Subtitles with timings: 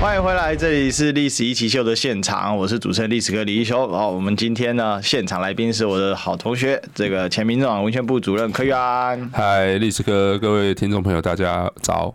[0.00, 3.86] 欢迎回来，这里是《历史一奇秀》的现场，我是主持人历史哥李义修。
[3.88, 9.30] 好，我们今天呢，现场来宾是我的好同学，这个前民众党文宣部主任柯玉安。
[9.30, 12.14] 嗨，历史哥，各位听众朋友，大家早。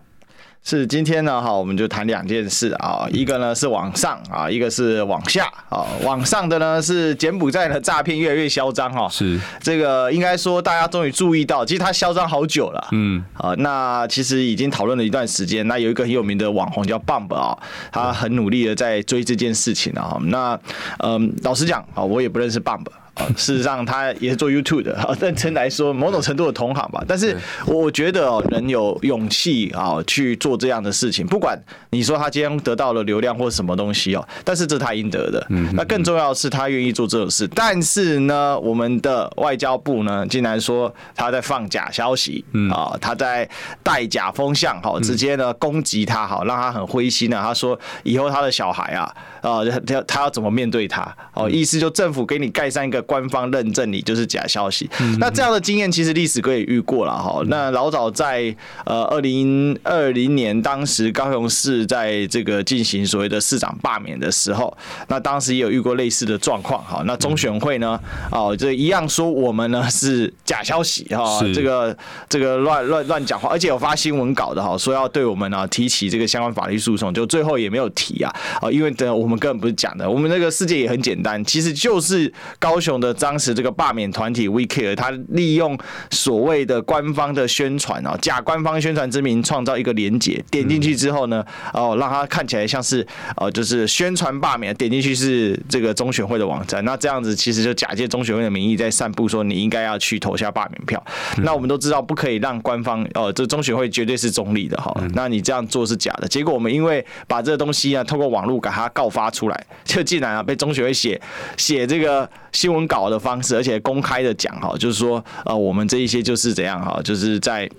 [0.68, 5.86] 是今天呢，哈，我们就谈两件事啊，一个呢是往上啊，一个是往下啊。
[6.01, 15.68] 往上的呢是柬埔寨的诈骗越来越嚣张哈，是这个应该说大家终于注意到，其实它嚣张好久了，嗯，啊，那其实已经讨论了一段时间。
[15.68, 17.55] 那有一个很有名的网红叫 Bump 啊，
[17.91, 20.18] 他很努力的在追这件事情啊。
[20.19, 20.60] 那
[20.97, 22.88] 嗯，老实讲啊，我也不认识 Bump。
[23.15, 27.04] 啊，事实上他也是做 YouTube 的，认真来说，某种程度的同行吧。
[27.07, 31.57] 但是我觉得哦，人有勇气啊去做这样的事情，不管
[31.91, 35.45] 你说他今天得到了流量或什么东西哦，但是这是他应得的。
[35.49, 37.47] 嗯那更重要的是他愿意做这种事。
[37.55, 43.47] 但是呢，我们的外交部呢，竟然说他在放假消息，啊，他在
[43.81, 47.41] 带假风向，好，直接呢攻击他，好，让他很灰心啊。
[47.41, 49.09] 他说以后他的小孩啊，
[49.45, 51.15] 啊，他他要怎么面对他？
[51.33, 53.05] 哦，意思就政府给你盖上一个。
[53.05, 57.39] 官方认证你就是假消息，那这样的经验其实历史哥也遇过了哈。
[57.45, 64.75] 那老早在呃二零二零年，当时高雄市在这个进行所谓的市长罢免的时候，
[65.07, 67.03] 那当时也有遇过类似的状况哈。
[67.05, 67.99] 那中选会呢，
[68.31, 71.95] 哦，这一样说我们呢是假消息哈，这个
[72.27, 82.95] 这个乱乱乱讲话，而且有发新闻稿的哈，说要对我们呢提起这个相关法律诉讼，就最后也没有提啊，啊，因为等我们根本不是讲的，我们那个世界也很简单，其实就是高雄。
[82.95, 85.77] 的当时这个罢免团体 We Care，他利用
[86.11, 93.05] 所谓的官方的宣传啊，假官方宣传之名，创造一个连结，点进去之后呢，哦，让他看起来像是
[93.36, 101.04] 哦，就是宣传罢免，点进去是这个中选会的网站，那这样子其实就假借中选会的名义在散布说你应该要去投下罢免票。
[101.43, 106.27] 那我们都知道不可以让官方哦，这中选会绝对是中立的哈，那你这样做是假的。
[106.30, 111.21] 结果我们因为把这个东西啊，透过网络给他告发出来，就竟然啊被中学会写
[111.55, 113.05] 写这个新闻稿。
[113.05, 117.69] 的方式，而且公开的讲哈，就是说，呃，我们这一些就是怎样哈，就是在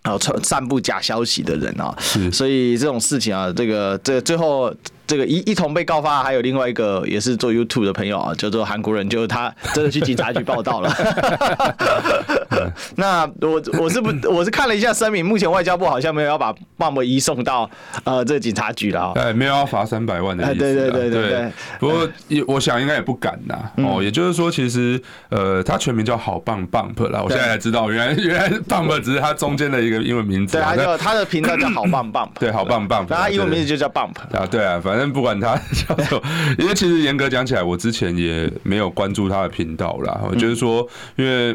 [0.00, 1.94] 啊传散布假消息的人啊，
[2.32, 4.74] 所以这种事情啊，这个这个最后。
[5.06, 10.92] 这个一一同被告发，还有另外一个也是做 YouTube 的朋友啊，叫做韩国人，就是他真的去警察局报道了。
[12.96, 17.68] 那我我是不我是看了一下声明，目前外交部好像没有要把鲍某移送到
[18.04, 19.12] 呃这个警察局了。
[19.14, 20.54] 哎，没有要罚三百万的意思。
[20.54, 21.52] 对对对对对。
[21.78, 23.56] 不过也我想应该也不敢呐。
[23.76, 27.22] 哦，也就是说，其实呃，他全名叫好棒 Bump 啦。
[27.22, 30.56] 我现在才知道，原来原来 Bump 只是他中间的一个英文名字。
[30.56, 32.30] 对，他就他的频道叫好棒 Bump。
[32.40, 33.06] 对，好棒 Bump。
[33.08, 34.16] 那他英文名字就叫 Bump。
[34.32, 34.95] 啊，对啊，反正。
[34.96, 36.22] 反正不管他叫做，
[36.56, 40.22] 因为其实严格讲起来，我之前也没有关注他的频道啦。
[40.26, 41.54] 我觉得说，因为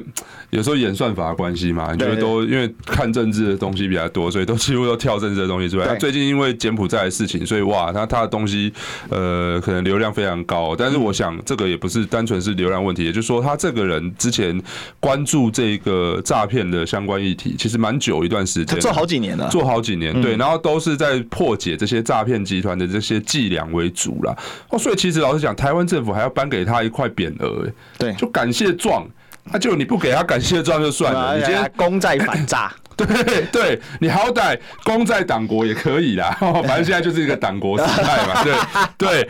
[0.52, 5.88] 有时候演算法的关系嘛，就是都因为看政治的东西比较多，所以都几乎都跳政治的东西出来。
[5.88, 8.72] 他最近因为柬埔寨的事情，所以哇，他他的东西
[9.09, 10.75] 呃，可能流量非常高。
[10.78, 14.62] 但是我想，这个也不是单纯是流量问题，也就是说，他这个人之前
[15.00, 23.19] 关注这个诈骗的相关议题，其实蛮久一段时间，做好几年了，做好几年，对，然后都是在破解这些诈骗集团的这些。
[23.31, 24.35] 伎俩为主啦，
[24.67, 29.07] 哦，所以其实老实讲，台湾政府还要颁给他一块匾额，哎，对，就感谢状，
[29.45, 38.53] 那就你不给他感谢状就算了，你今天功在反诈， 对对，你好歹功在党国也可以啦，反正现在就是一个党国时代嘛，对
[38.97, 39.29] 对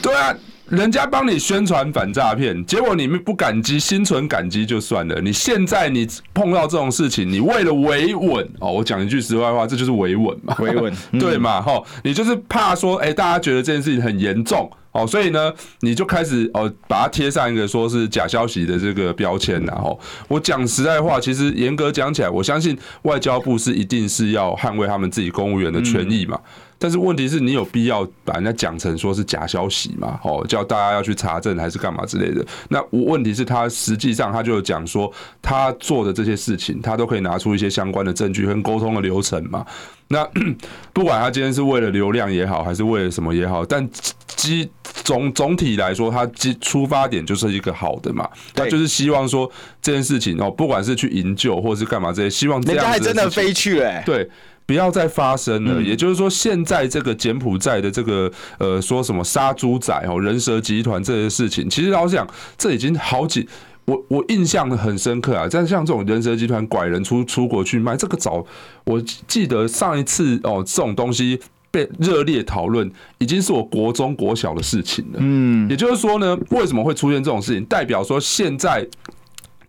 [0.00, 0.34] 对啊。
[0.72, 5.20] 人家帮你宣传反诈骗，结果你们不感激，心存感激就算了。
[5.20, 10.90] 你现在你碰到这种事情，你为了维稳哦，我讲一句实话话，这就是维稳嘛，维稳
[11.20, 11.60] 对嘛？
[11.60, 26.40] 哈，你就是怕说，哎，大家觉得这件事情很严重哦，所以呢，你就开始哦，把它贴上一个说是假消息的这个标签，然后我讲实在话，其实严格讲起来，我相信外交部是一定是要捍卫他们自己公务员的权益嘛。
[26.82, 30.18] 但是问题是你有必要把人家讲成说是假消息嘛？
[30.24, 32.44] 哦，叫大家要去查证还是干嘛之类的？
[32.70, 35.08] 那我问题是，他实际上他就讲说，
[35.40, 39.64] 他做的这些事情，他都可以拿出一些相关的证据跟沟通的流程嘛？
[40.08, 40.28] 那
[40.92, 43.88] 不管他今天是为了流量也好，还是为了什么也好，但
[44.34, 44.68] 基
[45.04, 48.28] 总总体来说，他基出发点就是一个好的嘛？
[48.52, 49.48] 他就是希望说
[49.80, 54.28] 这件事情哦，不管是去营救或是干嘛这些，希望人家还真的飞去哎，对。
[54.64, 62.26] 不要再发生了，也就是说，现在这个柬埔寨的这个呃，说什么杀猪仔哦、人蛇集团这些事情，其实老实讲，
[62.56, 63.48] 这已经好几。
[63.84, 68.46] 我我印象很深刻啊，但像这种人蛇集团拐人出出国去卖，这个早
[68.84, 71.40] 我记得上一次哦，这种东西
[71.72, 72.88] 被热烈讨论，
[73.18, 75.18] 已经是我国中国小的事情了。
[75.18, 77.64] 嗯，也就是说呢，为什么会出现这种事情？
[77.64, 78.86] 代表说现在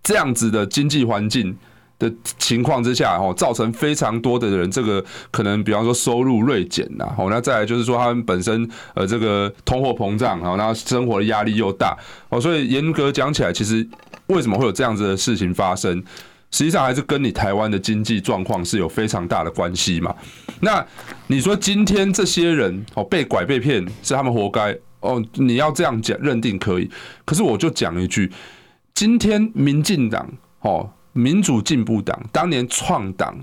[0.03, 1.57] 这样子的经济环境
[2.03, 11.97] 的情况之下，哦，造成非常多的人这个可能，比方说收入锐减呐，哦，那再来就是说他们本身呃这个通货膨胀，然后生活的压力又大，
[12.29, 13.87] 哦，所以严格讲起来，其实。
[14.27, 16.01] 为什么会有这样子的事情发生？
[16.49, 20.15] 实际上还是跟你台湾的经济状况是有非常大的关系嘛。
[20.61, 20.83] 那
[21.27, 25.21] 你说今天这些人哦被拐被骗是他们活该哦？
[25.33, 26.89] 你要这样讲认定可以，
[27.25, 28.31] 可是我就讲一句：
[28.93, 30.25] 今天民进党
[30.61, 33.35] 哦，民主进步党当年创党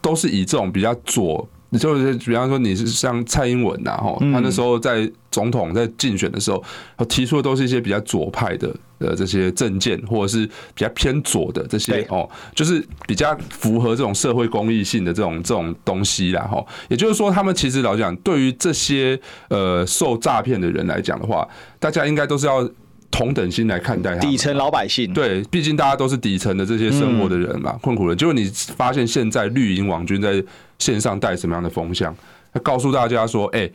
[0.00, 1.48] 都是以这种比较左。
[1.72, 6.60] 你就是比方说你是像蔡英文呐，吼，他那时候在总统在竞选的时候，
[6.96, 10.44] 他提出的都是一些比较左派的呃这些政见，或者是
[10.74, 16.66] 比较偏左的这些哦，就是比较符合这种社会公益性的这种这种东西啦，吼。
[16.88, 19.16] 也就是说，他们其实老讲，对于这些
[19.48, 21.46] 呃受诈骗的人来讲的话，
[21.78, 22.68] 大家应该都是要
[23.20, 25.12] 同等心来看待他底层老百姓。
[25.12, 28.16] 对，毕竟大家都是底层的这些生活的人嘛，困苦人。
[28.16, 30.42] 就是你发现现在绿营网军在。
[30.80, 32.16] 线上带什么样的风向？
[32.54, 33.72] 他告诉大家说：“哎、欸，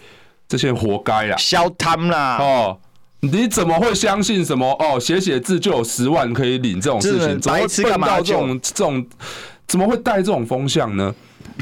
[0.47, 2.38] 这些人活该啦，消贪啦！
[2.39, 2.75] 哦，
[3.19, 4.68] 你怎么会相信什么？
[4.80, 7.39] 哦，写写字就有十万可以领这种事情？
[7.39, 9.06] 怎么会笨到这种这种？
[9.68, 11.13] 怎么会带这种风向呢？”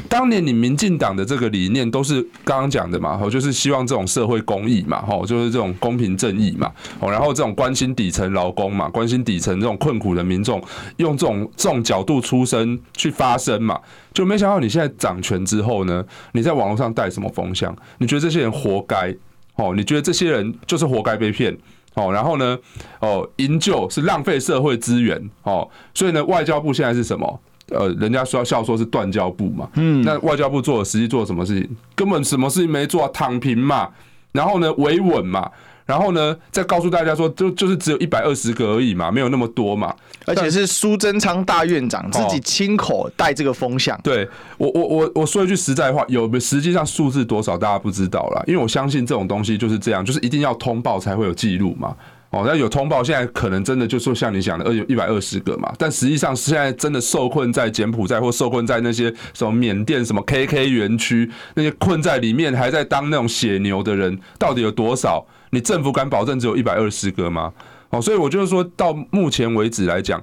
[0.08, 6.70] 当年你民进党的这个理念都是刚刚讲的嘛，就是希望这种社会公益嘛，吼，就是这种公平正义嘛，
[7.00, 10.62] 哦，然后这种关心底层劳工嘛，关心底层这种困苦的民众，
[10.96, 13.78] 用这种这种角度出声去发声嘛，
[14.12, 17.74] 就没想到你现在掌权之后呢，你在网络上带什么风向？
[17.98, 19.14] 你觉得这些人活该？
[19.56, 21.56] 哦，你觉得这些人就是活该被骗？
[21.94, 22.58] 哦，然后呢，
[22.98, 27.40] 哦，营救是浪费社会资源，哦，所以呢，外交部现在是什么？
[27.74, 31.76] 呃，人家说笑说是断交部嘛，嗯，那外交部做了实际做了什么事情？
[31.94, 33.88] 根本什么事情没做，啊躺平嘛。
[34.32, 35.50] 然后呢，维稳嘛。
[35.86, 39.94] 然后呢，再告诉大家说，就就是只有一百二十个而已嘛，没有那么多嘛。
[40.24, 44.00] 而且是苏贞昌大院长自己亲口带这个风向。
[44.02, 44.26] 对
[44.56, 51.94] 我，我我我说一句实在话，有实际上数字多少大家不知道啦，因为我相信这种东西就是这样，就是一定要通报才会有记录嘛。
[52.34, 55.72] 哦，那有通报，现在可能真的就说像你想的，有一百二十个嘛。
[55.78, 65.24] 但实际上现在真的受困在柬埔寨或受困在那些什么缅甸什么 KK 园区，那些困在里面还在当那种血牛的人，到底有多少？
[65.50, 67.52] 你政府敢保证只有一百二十个吗？
[67.90, 70.20] 哦，所以我就是说到目前为止来讲。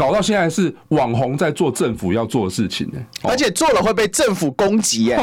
[0.00, 5.18] 搞到现在是网红在做政府要做的事情呢，而且做了会被政府攻击耶。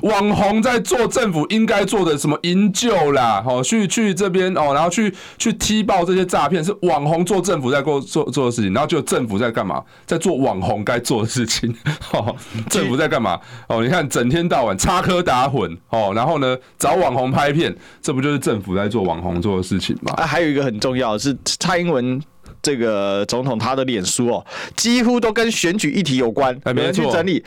[0.00, 9.82] 网红在做政府应该做的什么营救啦，哦，去去这边哦，然后去去踢爆这些诈骗，是网红做政府在做做做的事情，然后就政府在干嘛？
[10.06, 11.76] 在做网红该做的事情。
[12.70, 13.38] 政府在干嘛？
[13.68, 20.14] 哦，你看整天到晚插科打诨哦，然后呢找网红拍片，这不就是政府在做网红做的事情吗？
[20.16, 22.18] 啊，还有一个很重要的是蔡英文。
[22.64, 24.44] 这个总统他的脸书哦，
[24.74, 27.44] 几乎都跟选举议题有关，没人去整理，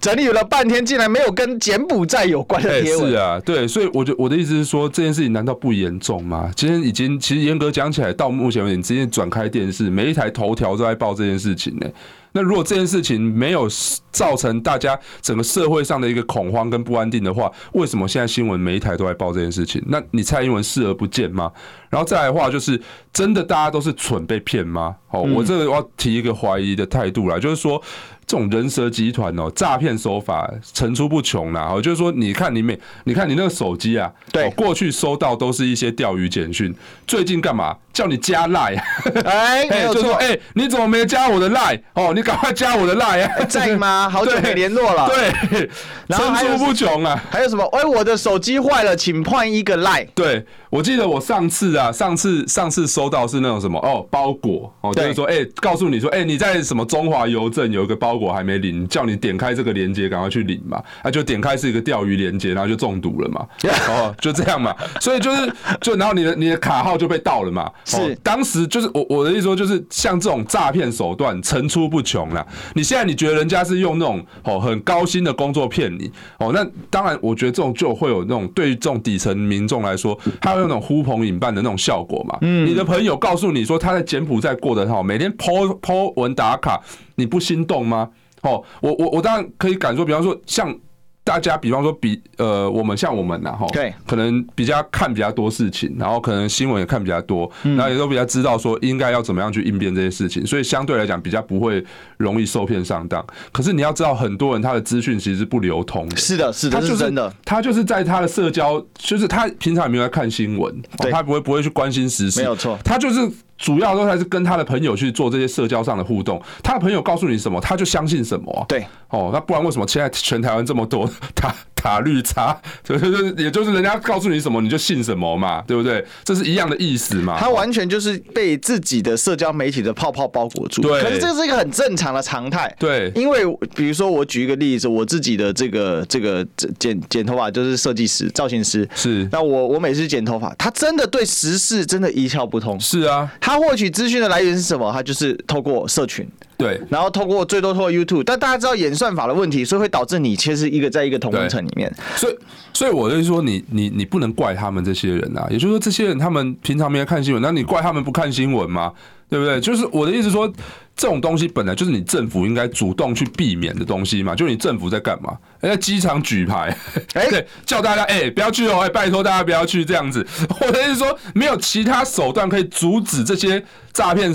[0.00, 3.10] 整理了半天，竟然没有跟柬埔寨有关的贴文。
[3.10, 6.48] 是啊，对，所以我就我的意思是说，这件事情难道不严重吗？
[6.54, 11.86] 今天已经，其实严格讲起来，到目前为止，你直接转开电视，每一台头条都在报这件事情呢。
[12.32, 13.68] 那如果这件事情没有
[14.10, 19.82] 造成大家整个社会上的一个恐慌跟不安定的话，为什么现在新闻每一台都在报这件事情？
[19.86, 21.50] 那你蔡英文视而不见吗？
[21.88, 22.80] 然后再来的话，就是
[23.12, 24.96] 真的大家都是蠢被骗吗？
[25.10, 27.82] 哦，我这个要提一个怀疑的态度啦，就是说。
[28.30, 31.68] 这种人蛇集团哦，诈骗手法层出不穷啦。
[31.72, 36.72] 哦，就是说，你看你每，你看你那个手机啊，对，过去收到都是一些钓鱼简讯，
[37.08, 38.76] 最近干嘛叫你加赖？
[39.24, 41.76] 哎， 就说哎，你怎么没加我的赖？
[41.94, 43.44] 哦，你赶快加我的赖啊！
[43.46, 44.06] 在吗？
[44.08, 45.08] 好久没联络了。
[45.08, 45.68] 对，
[46.16, 47.20] 层出不穷啊。
[47.32, 47.64] 还有什么？
[47.72, 50.04] 哎，我的手机坏了，请换一个赖。
[50.14, 58.30] 对，我记得我上次啊，上次上次收到是那种什么哦，包裹哦，就是说哎，告诉你说哎，你在什么中华邮政有一个包裹。
[58.30, 60.80] 我还没领，叫你点开这个链接，赶快去领嘛！
[61.02, 63.44] 啊，就点开是一个钓鱼链接，然后就中毒了嘛。
[63.88, 64.72] 哦，就这样嘛。
[65.00, 67.68] 所以就是，就然后你的你的卡号就被盗了嘛。
[67.84, 72.46] 是，当时就是我我的意思说，就是像这种诈骗手段层出不穷啦。
[72.74, 76.08] 你现在你觉得人家是用那种哦很高薪的工作骗你
[76.38, 82.38] 哦，那当然我觉得这种就会有那种对于这种底层民众来说，他会有那种呼朋引伴的那种效果嘛。
[82.42, 86.78] 嗯，你的朋友告诉你说他在柬埔寨过得好，每天 po po 文打卡。
[87.20, 88.08] 你不心动吗？
[88.42, 90.74] 哦，我我我当然可以感受，比方说像。
[91.22, 101.84] 大家比方说比呃，我们像我们呐，哈，对，可能比较看比较多事情，然后可能新闻也看比较多，然后也都比较知道说应该要怎么样去应变这些事情，所以相对来讲比较不会
[102.16, 103.24] 容易受骗上当。
[103.52, 107.32] 可是你要知道，很多人他的资讯其实是不流通的，是的，是的，是真的。
[107.44, 110.74] 他就是在他的社交，就是他平常也没有在看新闻，
[111.12, 113.30] 他不会不会去关心时事，没有错，他就是。
[113.60, 118.64] 主要都还是跟他的朋友去做这些社交上的互动，他的朋友告诉你什么，他就相信什么啊。
[118.66, 126.04] 对，哦，那不然为什么现在全台湾这么多塔塔绿茶， 就是也就是人家告诉你什么你就信什么嘛，对不对？
[126.24, 127.38] 这是一样的意思嘛。
[127.38, 130.82] 他完全就是被自己的社交媒体的泡泡包裹住。
[130.82, 132.74] 对，可是这是一个很正常的常态。
[132.78, 133.44] 对，因为
[133.74, 136.46] 比如说我举一个例子，我自己的这个这个
[136.78, 139.26] 剪剪头发就是设计师、造型师，是。
[139.32, 142.78] 那我我每次剪头发，他真的对时事真的一窍不通。
[142.78, 143.30] 是啊。
[143.40, 144.92] 他获取资讯的来源是什么？
[144.92, 151.92] 他就是透过社群，对，然后透过最多透过 YouTube，但大家知道演算法的问题，所以会导致你其实一个在一个同温层里面。
[152.16, 152.38] 所以，
[152.72, 155.46] 所以我就说你，你你你不能怪他们这些人啊。
[155.50, 158.92] 也就是说，这些人他们平常没有看新闻，那你怪他们不看新闻吗？
[159.28, 159.60] 对不对？
[159.60, 160.52] 就是我的意思说，
[160.96, 164.34] 这种东西本来就是你政府应该主动去避免的东西嘛。
[164.34, 165.36] 就你政府在干嘛？
[165.60, 166.76] 在机场举牌，
[167.14, 170.26] 对，叫大家哎、欸、不要去哦，哎拜托大家不要去这样子。
[170.60, 174.34] 我的意思说，没有其他手段可以阻止这些诈骗。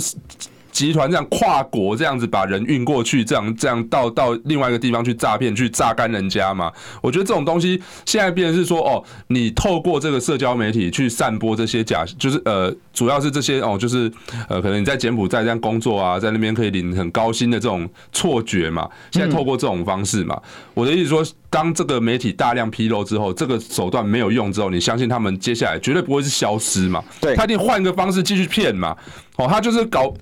[0.76, 6.70] 集团这样跨国这样子把人运过去，这样这样到到另外一个地方去诈骗，去榨干人家嘛？
[7.02, 14.12] 我觉得这种东西现在变成是说，哦，你透过这个社交媒体去散播这些假，就是呃，主要是这些哦，就是
[14.50, 18.90] 呃，可能你在柬埔寨这样工作啊，在那边可以领很高薪的这种错觉嘛。
[19.12, 20.38] 现在透过这种方式嘛，
[20.74, 27.02] 我的意思说，当这个媒体大量披露之后，这个手段没有用之后，你相信他们接下来绝对不会是消失嘛？
[27.22, 28.94] 对，他一定换个方式继续骗嘛。
[29.38, 30.14] 哦，他就是搞。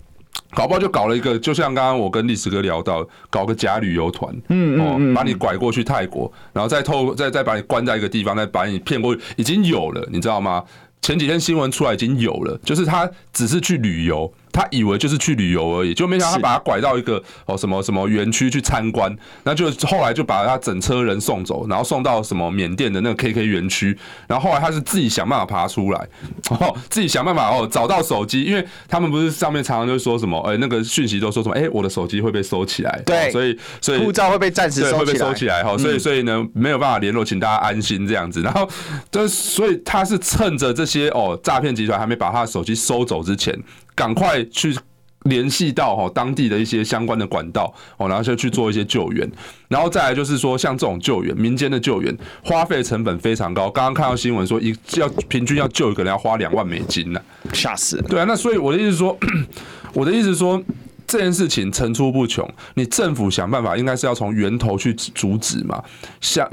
[0.51, 10.63] 搞不好就搞了一个，就像刚刚我跟历史哥聊到，搞个假旅游团，嗯哦，把你拐过去泰国，然后再透再再把你关在一个地方，再把你骗过去，已经有了，你知道吗？
[11.01, 14.31] 前几天新闻出来已经有了，就是他只是去旅游。
[14.53, 26.07] 他以为就是去旅游而已，就没想到他把他拐到一个哦什么什么园区去参观，那就后来就把他整车人送走，然后送到什么缅甸的那个 KK 园区，然后后来他是自己想办法爬出来，
[26.51, 38.69] 哦自己想办法哦找到手机，因为他们不是上面常常就说什么，哎那个讯息都说什么，哎我的手机会被收起来，对，所以所以护照会被暂时收起来，会被收起来哈，所以所以呢没有办法联络，请大家安心这样子，然后
[39.11, 43.57] 就所以他是趁着这些哦诈骗集团还没把他的手机收走之前。
[43.95, 44.75] 赶快去
[45.23, 49.25] 联系到哈当地的一些相关的管道哦，然后就去做一些救援，
[49.69, 53.69] 然后再来就是说像这种救援，民间的救援花费成本非常高。
[53.69, 57.21] 刚刚看到新闻说一要平均要救一个人要花两万美金呢，
[57.53, 58.03] 吓死了。
[58.09, 59.17] 对啊，那所以我的意思是说，
[59.95, 60.61] 我的意思说
[61.07, 65.81] 这件事情层出不穷，你政府想办法应该是要从源头去阻止嘛。
[66.19, 66.45] 像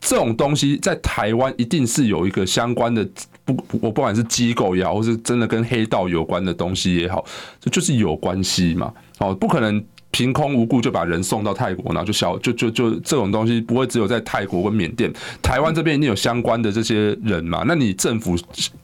[0.00, 3.04] 这种东西在台湾一定是有一个相关的。
[3.46, 7.24] 不，我不管是机构也好，或是真的跟黑道有关的东西也好，
[7.58, 8.92] 这就是有关系嘛。
[9.20, 9.82] 哦，不可能。
[10.16, 17.64] 凭空无故就把人送到泰国，然后就消就就就这种东西不会只有在泰国跟缅甸，台湾这边一定有相关的这些人嘛？
[17.66, 18.34] 那你政府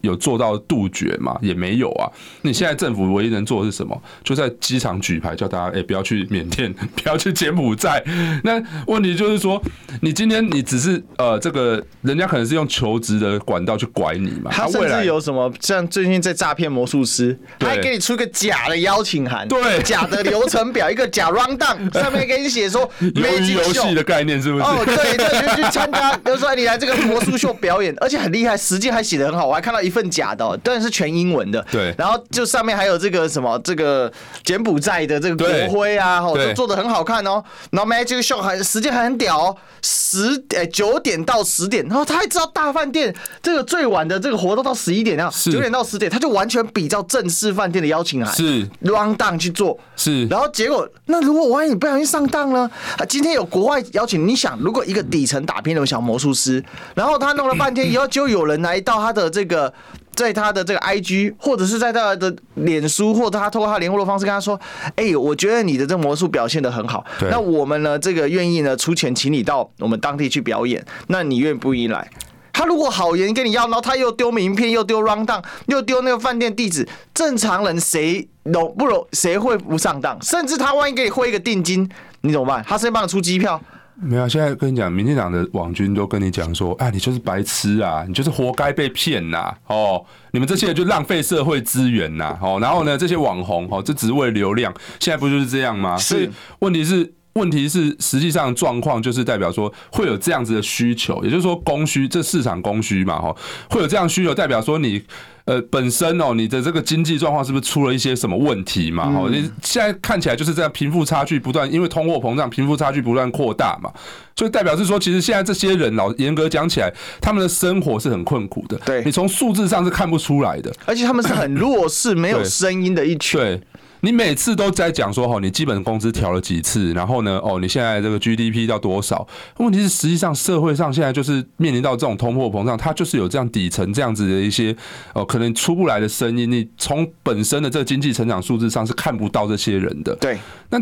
[0.03, 1.35] 有做到杜绝吗？
[1.41, 2.05] 也没有啊。
[2.43, 3.99] 你现在政府唯一能做的是什么？
[4.23, 6.71] 就在机场举牌叫大家哎、欸、不要去缅甸，
[7.03, 8.05] 不要去柬埔寨。
[8.45, 9.59] 那问题就是说，
[10.03, 14.51] 你今天你只是呃这个人家可能是用求职的管道去拐你嘛？
[14.51, 21.22] 他甚至有什么像最近在诈骗魔术师，他还给你出个假的邀请函，对，假的流程表一个假。
[21.23, 24.65] 假 round down 上面给你写说， 游游戏的概念是不是？
[24.65, 31.65] 哦，对，对，就去参加，比如说你来这个魔术秀表演，而且很厉害，时间还写的很好，我还看到一份假的，当然是全英文的。
[31.71, 34.13] 对，然后就上面还有这个什么这个
[34.43, 37.43] 柬埔寨的这个国徽啊，哦，都做的很好看哦。
[37.71, 50.89] 然后 magic show 还时间还很屌哦，十诶九点到十点，然后他还知道大饭店这个最晚的这个活动到十一点啊，九点到十点，他就完全比照正式饭店的邀请函是 round down 去做是，然后结果。
[51.13, 52.63] 那如果万一你不小心上当了
[52.97, 53.05] 啊？
[53.07, 56.65] 今天有国外邀请，你想，如果一个底层打拼的小魔术师，
[56.95, 59.71] 然后他弄了半天以后，就有人来到他的这个，
[60.15, 64.59] 在他的这个 IG，或者是在他的脸书，或者他通过他联络的方式跟他说
[64.97, 72.11] ：“哎，我觉得你的这魔术表现的很好，那我们呢，这个愿意呢出钱请你到我们当地去表演，那你愿不愿意来？”
[72.53, 80.21] 他如果好言跟你要，然后他又丢名片，又丢 round down，又丢那个饭店地址，正常人谁容不容谁会不上当？
[80.23, 81.89] 甚至他万一给你汇一个定金，
[82.21, 82.63] 你怎么办？
[82.69, 83.61] 他先帮你出机票？
[83.95, 89.55] 没有，现在跟你讲，民进党的网军都跟你讲说，哎，你就是白痴啊，你就是活该被骗呐！
[89.69, 92.37] 哦，你们这些人就浪费社会资源呐！
[92.41, 95.97] 哦，然后呢，这些网红哦，这只是为流量，现在不就是这样吗？
[95.97, 97.15] 是，问题是。
[97.35, 103.35] 问题是实际上状况就是代表说会有这样子的需求，也就是说供需这市场供需嘛，哈，
[103.71, 105.03] 会有这样需求，代表说你。
[105.45, 109.11] 呃，本身哦，你的这个经济状况是不是出了一些什么问题嘛？
[109.11, 113.91] 哈、嗯，你现在看起来就是这样，贫富差距不断，因为通货膨胀，贫富差距不断扩大嘛，
[114.37, 118.79] 所以代表是说，其实现在这些人老严格讲起来，他们的生活是很困苦的。
[118.85, 123.41] 对，你从数字上是看不出来的，而且他们是很弱势、没有声音的一群。
[123.41, 123.61] 对。
[124.03, 129.27] 你每次都在讲说，哈，你基本工资调了几次，然后呢，哦，你现在这个 GDP 到多少？
[129.59, 134.77] 问题是实际上社会上现在就是面临到这种通货膨胀，它就是有这样底层这样子的一些
[135.15, 136.51] 哦，可能出不来的声音。
[136.51, 140.15] 你从本身的这个经济成长数字上是看不到这些人的。
[140.17, 140.39] 对，
[140.71, 140.79] 那。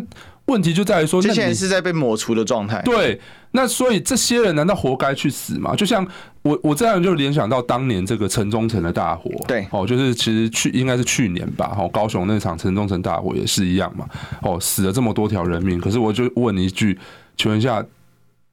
[0.46, 2.82] 问题就在于说，这些人是在被抹除的状态。
[2.82, 3.20] 对，
[3.52, 5.74] 那所以这些人难道活该去死吗？
[5.74, 6.06] 就像
[6.42, 9.30] 我，我这样就联想到当年这个城中城的大火。
[9.46, 14.06] 对，哦，就是其实去应该是去年吧，哦，高雄那场城中城大火也是一样嘛，
[14.42, 15.80] 哦，死了这么多条人命。
[15.80, 16.98] 可是我就问你一句，
[17.36, 17.84] 请问一下。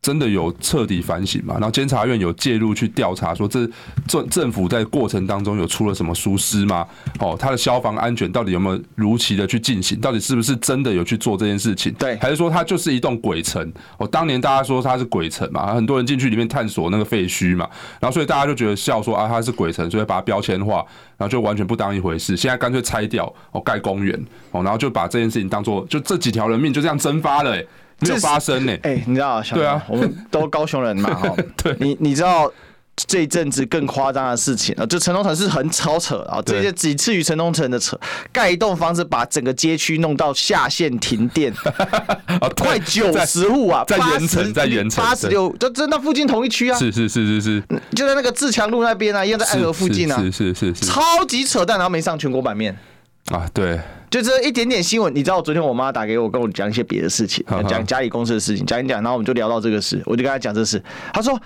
[0.07, 1.55] 真的有彻底反省嘛？
[1.55, 3.69] 然后监察院有介入去调查，说这
[4.07, 6.87] 政政府在过程当中有出了什么疏失吗？
[7.19, 9.99] 哦，他的消防安全到底有没有如期的去进行？
[9.99, 11.91] 到底是不是真的有去做这件事情？
[11.95, 13.69] 对，还是说它就是一栋鬼城？
[13.97, 20.75] 哦，当年大家说它是鬼城嘛，很多人进去里面探索那个废墟嘛，然后所以大家就觉得笑说啊，它是鬼城，所以把它标签化，
[21.17, 22.37] 然后就完全不当一回事。
[22.37, 24.17] 现在干脆拆掉哦，盖公园
[24.51, 27.67] 哦，然后就把这件事情当做就这几条人命就这样蒸发了，欸。
[27.99, 29.41] 没有发生呢、欸，哎、欸，你知道？
[29.41, 31.35] 对啊，我们都高雄人嘛， 哈。
[31.55, 32.51] 对，你你知道
[32.95, 34.85] 这一阵子更夸张的事情啊？
[34.85, 37.99] 就城中城是很超扯啊，这些仅次于城中城的扯，
[38.31, 41.53] 盖一栋房子把整个街区弄到下线停电，
[42.57, 47.63] 快九十户啊，在盐城，在盐城，八十六，就在那附近同一区啊，是是是是是，
[47.95, 52.77] 就在那个自强路那边啊，一样在爱河附近啊，是是是是，超级扯淡，然后没上全国版面。
[53.31, 53.79] 啊，对。
[54.09, 60.81] 就这一点点新闻，你知道，昨天我妈打给我，跟我讲一些别的事情，讲家里公司的事情，讲一讲，然后我们就聊到这个事，我就跟她讲这事，
[61.13, 61.39] 她说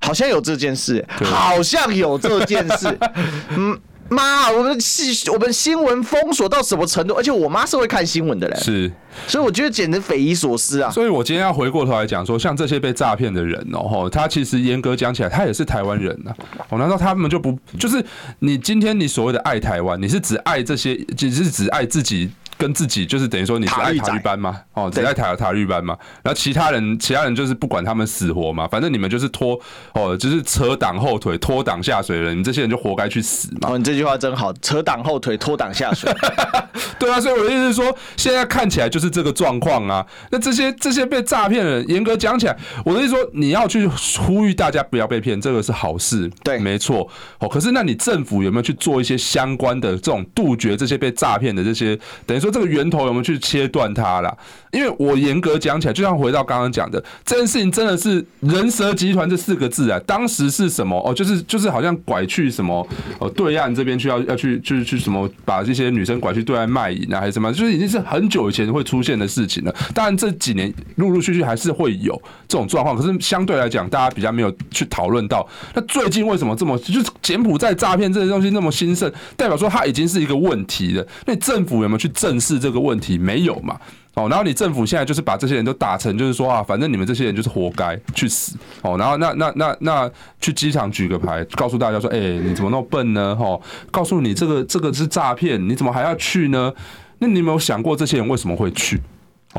[0.00, 2.98] 好像有这件事，好像有这件事，
[3.56, 3.78] 嗯。
[4.08, 7.14] 妈，我们新我们新闻封锁到什么程度？
[7.14, 8.90] 而且我妈是会看新闻的嘞，是，
[9.26, 10.90] 所以我觉得简直匪夷所思啊。
[10.90, 16.32] 所以我今天要回过头来讲说，像这些被诈骗的人哦，吼，他其实严格讲起来，他也是台湾人呐。
[16.70, 18.02] 哦，难道他们就不就是
[18.38, 22.30] 你今天你所谓的爱台湾，你是只爱这些，只是只爱自己？
[22.58, 29.58] 跟自己就是等于说你是爱塔绿班嘛，哦，只爱塔塔绿班嘛，然后其他人其他人就是不管他们死活嘛，反正你们就是拖
[29.94, 33.70] 哦，就是扯挡后腿拖挡下水了，你这些人就活该去死嘛。
[33.70, 36.12] 哦，你这句话真好，扯挡后腿拖挡下水。
[36.98, 40.04] 对啊，所以我的意思是说，现在看起来就是这个状况啊。
[40.32, 43.86] 那这些这些被诈骗的人，严格讲起来，我的意思说，你要去
[44.18, 47.08] 呼吁大家不要被骗，这个是好事，对，没错。
[47.38, 52.47] 哦，可是那你政府有没有去做一些相关的这种杜绝这些被诈骗的这些，等于说。
[52.50, 54.36] 这个源头有没有去切断它啦？
[54.70, 59.98] 因为我严格讲起来，就像回到刚刚讲的，这件事情真的是人蛇集团这四个字啊。
[60.06, 61.00] 当时是什么？
[61.04, 62.86] 哦，就是就是好像拐去什么
[63.18, 67.50] 哦，对岸这边去要要去去去什么，把这些女生拐去对岸卖淫啊，还是什么？
[67.52, 69.74] 就是已经是很久以前会出现的事情了。
[69.94, 72.14] 当然这几年陆陆续续还是会有
[72.46, 75.46] 这种状况，可是相对来讲，大家比较没有去讨论到。
[75.74, 79.10] 那最近为什么这么就是柬埔寨诈骗这些东西那么兴盛？
[79.36, 81.06] 代表说它已经是一个问题了。
[81.24, 83.18] 那政府有没有去正视这个问题？
[83.18, 83.78] 没有嘛？
[84.14, 88.56] 哦，然后你政府现在就是把这些人都打成，就是说啊，反正你们这些人就是活该去死。
[88.82, 93.36] 哦，然后那那那那去机场举个牌，告诉大家说，哎，你怎么那么笨呢？
[93.36, 93.58] 哈，
[93.92, 96.72] 告诉你这个这个是诈骗，你怎么还要去呢？
[97.20, 99.00] 那你有没有想过这些人为什么会去？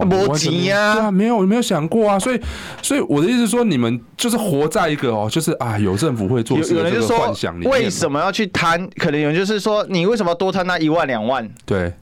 [0.05, 0.93] 没钱呀？
[0.93, 2.19] 对啊，没有没有想过啊。
[2.19, 2.39] 所以
[2.81, 7.71] 所以我的意思说，你们就是活在一个哦，就是啊，有政府会做事的这个幻想里面。
[7.71, 8.87] 为什么要去贪？
[8.97, 11.49] 可能有人就是说，你为什么要多贪那一万两万？
[11.65, 11.93] 对。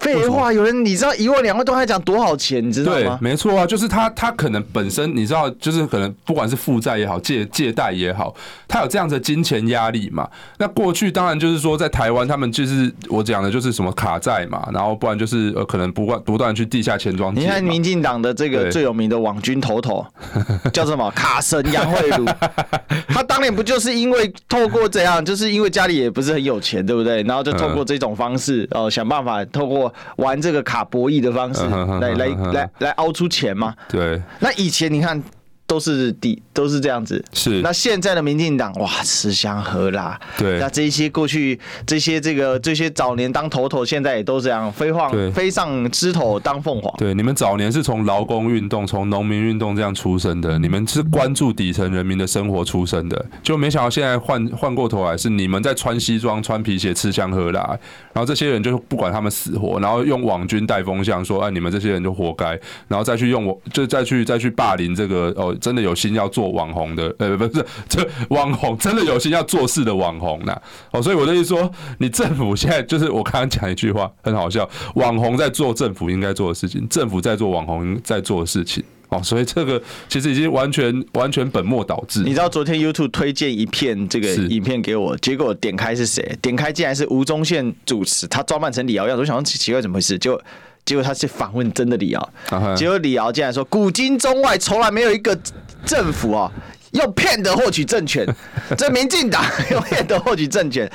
[0.00, 2.98] 废话，有人你知道一万两万都还讲多少钱，你知道吗？
[2.98, 8.34] 对，没错啊，就是他他可能本身你知道，就是可能不管是负债也好，借借贷也好，
[8.68, 10.28] 他有这样的金钱压力嘛。
[10.58, 17.34] 那过去当然就是说，在台湾他们就是我讲的就是什么卡债嘛，然后不然就是呃可能不断不断去地下钱庄。
[17.34, 20.04] 你看民进党的这个最有名的网军头头
[20.70, 22.26] 叫什么卡神杨慧如，
[23.08, 27.22] 他当年不就是因为透过这样，就是因为家里也不是很有钱，对不对？
[27.22, 29.83] 然后就透过这种方式哦、呃，想办法透过。
[30.16, 31.62] 玩这个卡博弈的方式
[32.00, 33.74] 来来来来凹出钱吗？
[33.88, 34.20] 对。
[34.40, 35.22] 那以前你看
[35.66, 37.60] 都是底都是这样子，是。
[37.62, 46.94] 那现在的民进党哇，吃香喝辣，对，那这些过去这些这个这些早年当头头，现在也都这样飞晃飞上枝头当凤凰。
[46.98, 57.76] 对，你们早年是从劳工运动、从农民运动这样出生的，你们是关注底层人民的生活出身的，就没想到现在换换过头来是你们在穿西装、穿皮鞋、吃香喝辣，
[58.12, 62.50] 然后这些人就不管他们死活，然后用网军带风向说，哎，你们这些人就活该，
[62.86, 65.52] 然后再去用我，就再去再去霸凌这个哦。
[65.64, 70.54] 真的有心要做网红的，呃，不是，这网红真的有心要做事的网红呐，
[70.90, 82.22] 哦，所以我的意思说，你政府现在就是我刚刚讲一句话很好笑，网红在做政府应该做的事情，政府在做网红在做的事情，哦，所以这个其实已经完全完全本末倒置。
[82.22, 86.36] 你知道昨天 YouTube 推荐一片这个影片给我，结果点开是谁？
[86.42, 90.18] 点开竟然是吴宗宪主持，他装扮成李敖样，我想说奇怪怎么回事？
[90.18, 90.38] 就。
[90.84, 92.30] 结果他是访问真的李敖，
[92.76, 95.38] 结果李敖竟然说，古今中外从来没有一个
[95.86, 96.50] 政府啊
[96.92, 98.26] 用骗的获取政权，
[98.76, 100.90] 这民进党 用骗的获取政权，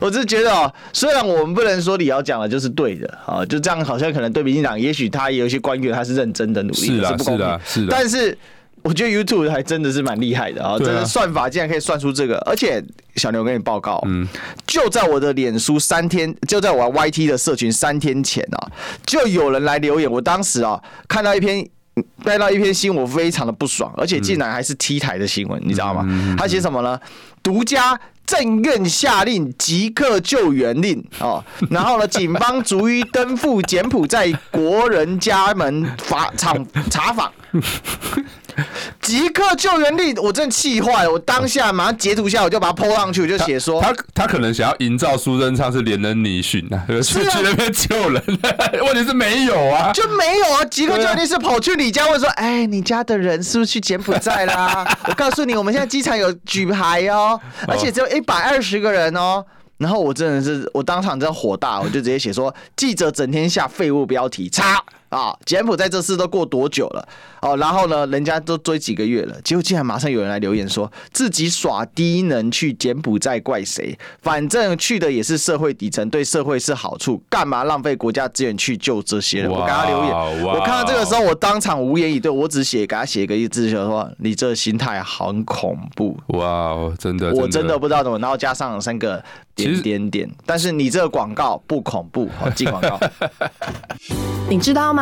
[0.00, 8.36] 我是觉得哦，虽然我们不能说李敖讲的就是对的啊，就这样好像可能对民进党，也许他也有一些官员他是认真的努力，是啊是啊是的，但是。
[8.82, 10.76] 我觉得 YouTube 还真的是蛮厉害的啊！
[10.78, 12.82] 这个算法竟然可以算出这个，而且
[13.16, 14.26] 小牛跟你报告，嗯，
[14.66, 18.68] 就在我的脸书三天，就在我 YT 的社群三天前啊，
[19.06, 20.10] 就有人来留言。
[20.10, 21.66] 我当时啊看到一篇
[22.24, 26.36] 看到一篇新闻，我非常的不爽，而且竟然还是 T 台的新闻，你知道吗？
[26.36, 26.98] 他写什么呢？
[27.42, 37.30] 独家政院下令即刻救援令哦， 然后呢，警方逐一登赴柬埔寨国人家门访厂 查访。
[39.00, 41.10] 即刻救援力，我真的气坏了！
[41.12, 48.22] 我当下马上截图下，我就把它 po 上去，我就写说他他，他可能想要营造苏贞昌是连人泥训啊， 是去那边救人，
[48.86, 50.64] 问题是没有啊，就没有啊！
[50.66, 54.86] 即刻救援力是跑去你家问说，哎、欸，你家的人是不是去柬埔寨啦？
[55.08, 59.44] 我告诉你，我们现在机场有举牌哦，而且只有一百二十个人哦。
[59.78, 64.80] 然后我真的是，我当场真的火大，我就直接写说，记者整天下废物标题，叉。
[65.12, 67.06] 啊，柬埔寨这事都过多久了？
[67.42, 73.98] 哦，然后呢，人家都追几个月了，结果竟然马上有人来留言说自己耍低能去柬埔寨怪谁？
[74.22, 79.50] 反正去的也是社会底层，对社会是好处，干嘛浪费国家资源去救这些人？
[79.50, 86.16] 我给他留言，我看到这个时候，我当场无言以对，我只写给他写一个字，就说你这心态很恐怖。
[86.28, 89.22] 哇，真的，我真的不知道怎么，然后加上三个
[89.54, 92.98] 点点点，但是你这个广告不恐怖，好进广告。
[94.48, 95.01] 你知道吗？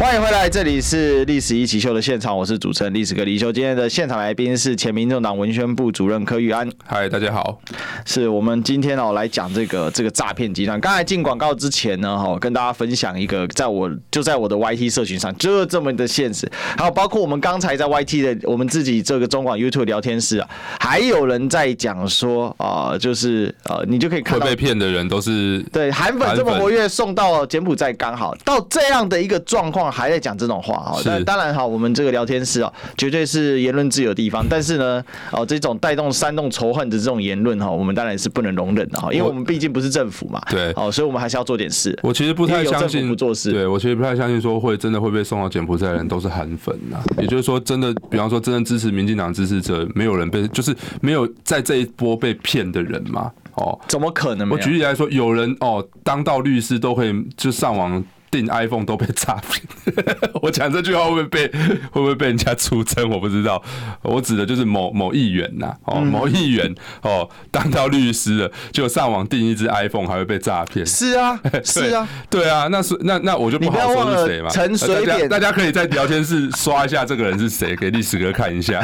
[0.00, 3.52] 欢迎回来，这里是历史一起秀的现场，我是主持人历史哥李修。
[3.52, 6.66] 今天的现场来宾是前民众党文宣部主任柯玉安。
[6.86, 7.60] 嗨，大家好，
[8.06, 10.80] 是我们今天哦来讲这个这个诈骗集团。
[10.80, 16.50] 刚才进广告之前呢，哈，跟大家分享一个，在我就在我的 YT 社群上，就这么的现实。
[16.78, 20.48] 还有包括我们刚才在 YT 的我们自己这个中广 YouTube 聊天室啊，
[20.80, 29.89] 还有人在讲说啊，就是呃，你就可以看到被骗的人都是对韩粉这么活跃，送到柬埔寨刚好到这样的一个状况。
[29.90, 34.46] 还在讲这种话哈，但当然哈，我们这个聊天室啊，绝对是言论自由的地方。
[34.48, 40.40] 但是呢，哦，这种带动煽动仇恨的这种言论哈，我们当然是不能容忍的哈，因为我们毕竟不是政府嘛。
[40.50, 41.98] 对，哦，所以我们还是要做点事。
[42.02, 43.52] 我其实不太相信不做事。
[43.52, 46.98] 对，我其实不太相信说会真的会被送到柬埔寨的人都是韩粉呐。
[47.18, 53.30] 也就是说，真的，比方说真正支持民进党支持者，没有人被，就是没有在这一波被骗的人嘛？
[53.54, 54.48] 哦，怎么可能？
[54.48, 58.02] 我举例来说，有人哦，当到律师都可以就上网。
[58.30, 59.96] 订 iPhone 都被诈骗，
[60.40, 63.10] 我讲这句话会不会被会不会被人家出征？
[63.10, 63.60] 我不知道。
[64.02, 70.86] 我指的就是某某议员呐，哦，某议员哦，当到律师了，就上网订一只 iPhone 还会被诈骗。
[70.86, 74.48] 是啊， 是啊，对啊，那是那那我就不好说是谁嘛。
[74.50, 78.80] 陈水扁，大家可以在聊天室刷一下这个人是谁，给历史哥看一下，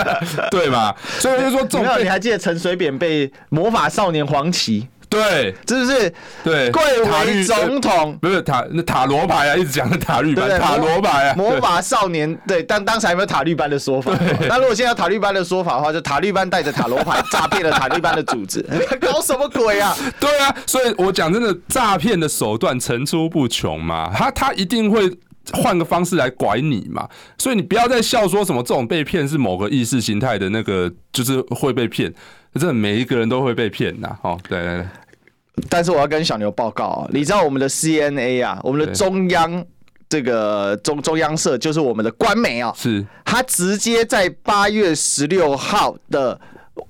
[0.50, 0.94] 对嘛？
[1.18, 4.88] 所以就说，没有，你还记得陈水扁被魔法少年黄旗？
[5.16, 6.12] 对，是不是？
[6.44, 12.34] 对，贵为总统，不是塔那塔罗牌啊，一直讲的塔绿班，塔罗牌啊，魔法少年。
[12.46, 14.12] 对，但当时还没有塔绿班的说法。
[14.48, 18.62] 那如果现在有塔绿班的说法的话，就塔绿班带着塔罗牌诈骗了塔绿班的组织，
[19.00, 19.96] 搞什么鬼啊？
[20.20, 25.10] 对啊，所以我讲真的，诈骗的手段层出不穷嘛，他他一定会。
[25.52, 27.08] 换个方式来拐你嘛。
[27.38, 32.12] 所以你不要再笑说什么这种被骗是某个意识形态的那个，就是会被骗。
[32.54, 34.08] 真的每一个人都会被骗呐。
[34.22, 34.86] 哦，对对对。
[35.68, 39.64] 但是我要跟小牛报告啊，你知道我们的 CNA 啊，我们的中央
[40.08, 46.40] 这个中中央社就是我们的官媒啊，是，他直接在八月十六号的。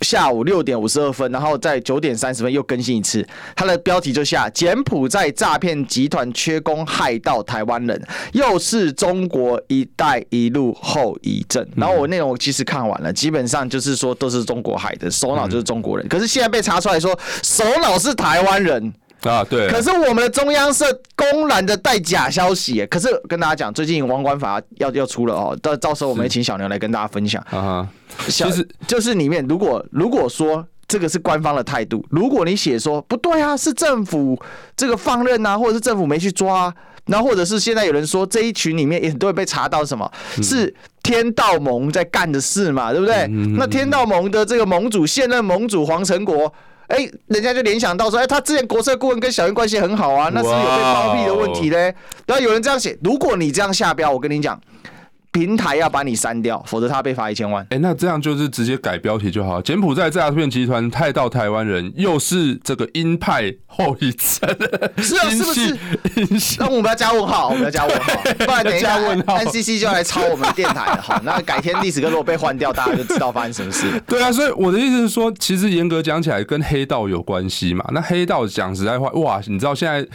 [0.01, 8.01] 下午六点五十二分，然后在九点三十分又更新一次，它的标题就下柬埔寨诈骗集团缺工害到台湾人，
[8.33, 11.67] 又是中国“一带一路”后遗症。
[11.77, 18.93] 然后我内容我其实看完了，基本上就是说都是中国海的，首脑就是中国人，可是现在被查出来说首脑是台湾人。
[19.23, 19.69] 啊，对。
[19.69, 27.43] 可是我们的中央社公然的带假消息，可是跟大家讲，最近王管法要要出了哦，到到时候我们也请小牛来跟大家分享。
[27.51, 27.89] 啊，
[28.29, 34.41] 其实就是里面，如果如果说这个是官方的态度，如果你写说不对啊，是政府
[34.77, 36.75] 这个放任啊，或者是政府没去抓啊，
[37.07, 40.09] 然后或者是现在有人说这一群里面也都会被查到什么，
[40.43, 43.27] 是天道盟在干的事嘛，对不对？
[43.57, 46.53] 那天道盟的这个盟主现任盟主黄成国。
[46.89, 51.95] 哎、欸，人家就联想到说，哎、欸，他之前国策顾问跟小英关系很好啊，那是不是有被包庇的问题嘞？
[52.27, 54.61] 然后有人这样写，如果你这样下标，我跟你讲。
[55.37, 57.63] 平台要把你删掉，否则他被罚一千万。
[57.65, 59.61] 哎、欸，那这样就是直接改标题就好。
[59.61, 64.49] 柬埔寨诈骗集团太到台湾人，又是这个鹰派后遗症，
[64.97, 66.57] 是啊， 是不是？
[66.59, 71.03] 那我们要加问号，我们要加问号， 不然等一下 NCC 就要来抄我们电台了。
[71.03, 74.01] 好，那改天历史课如果被换掉，大家就知道发生什么事。
[74.07, 77.85] 对啊，所以我的意思是说，其实严格讲起来，跟黑道有关系嘛。
[77.93, 80.09] 那黑道讲实在话，哇，你知道现在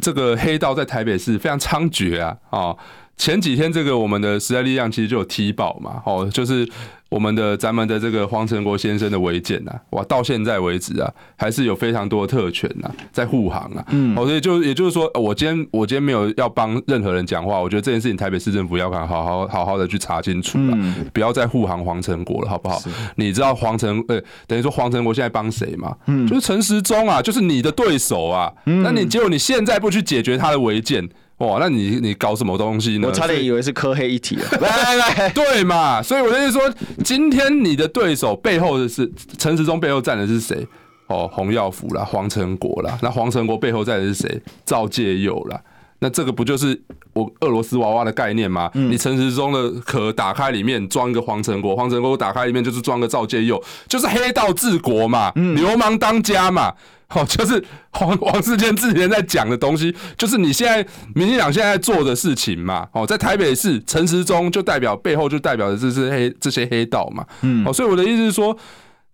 [0.00, 2.74] 这个黑道在台北市非常猖獗啊，啊。
[3.22, 6.68] 前几天，这个我们的时代力量其实就有踢爆嘛，哦，就是
[7.08, 20.76] 我们的咱们的这个黄成国先生的违建呐，哇，到现在为止啊，还是有非常多的特权呐，在护航啊，嗯，哦，所以就也就是说，我今天我今天没有要帮任何人讲话，我觉得这件事情台北市政府要看好好好好的去查清楚了，
[21.14, 22.82] 不要再护航黄成国了，好不好？
[23.14, 25.96] 你知道黄成呃，等于说黄成国现在帮谁吗？
[26.08, 31.08] 嗯，就是陈时中啊，就是你的对手啊，那你结果你现在不去解决他的违建？
[31.38, 33.08] 哇，那你你搞什么东西呢？
[33.08, 34.44] 我差点以为是科黑一体 了。
[34.60, 36.00] 来来来，对嘛？
[36.00, 36.62] 所以我就是说，
[37.02, 40.66] 今天你的对手背后的是陈时中，背后站的是谁？
[41.08, 42.96] 哦，洪耀福啦，黄成国啦。
[43.02, 44.40] 那黄成国背后站的是谁？
[44.64, 45.60] 赵介佑啦。
[45.98, 46.80] 那这个不就是
[47.12, 48.70] 我俄罗斯娃娃的概念吗？
[48.74, 56.72] 你陈时中的壳打开里面装一个黄成国，黄成国打开里面就是装个赵介佑，就是黑道治国嘛，流氓当家嘛。
[57.14, 57.62] 哦，就是
[58.00, 62.88] 王王 世坚之前在讲的东西，就是你现在民进党现在做的事情嘛。
[62.92, 67.24] 哦，在台北市陈时中就代表背后就代表的这是黑这些黑道嘛。
[67.42, 68.56] 嗯，哦，所以我的意思是说，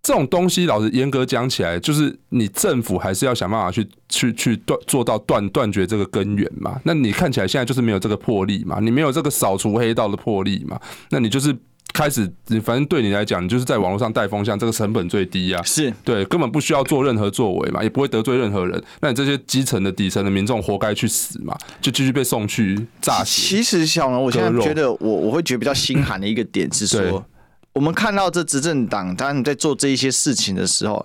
[0.02, 6.80] 这种东西老实严格讲起来，就是你政府还是要想办法去去去断做到断断绝这个根源嘛。
[6.84, 10.80] 那你看起来现在就是没有这个魄力嘛，你没有这个扫除黑道的魄力嘛，
[11.11, 11.56] 那你就是。
[11.92, 18.83] 开始，你反正对你来讲，你就是在网络上带风向，这个成本最低啊，是对，根本不需要做任何作为嘛，也不会得罪任何人。
[19.01, 27.24] 那你这些基层的底层的民众，活该去死嘛，就继续被送去炸死其实小龙，我现在觉得我我会觉得比较心寒的一个点是说，
[27.72, 31.05] 我们看到这执政党他们在做这一些事情的时候。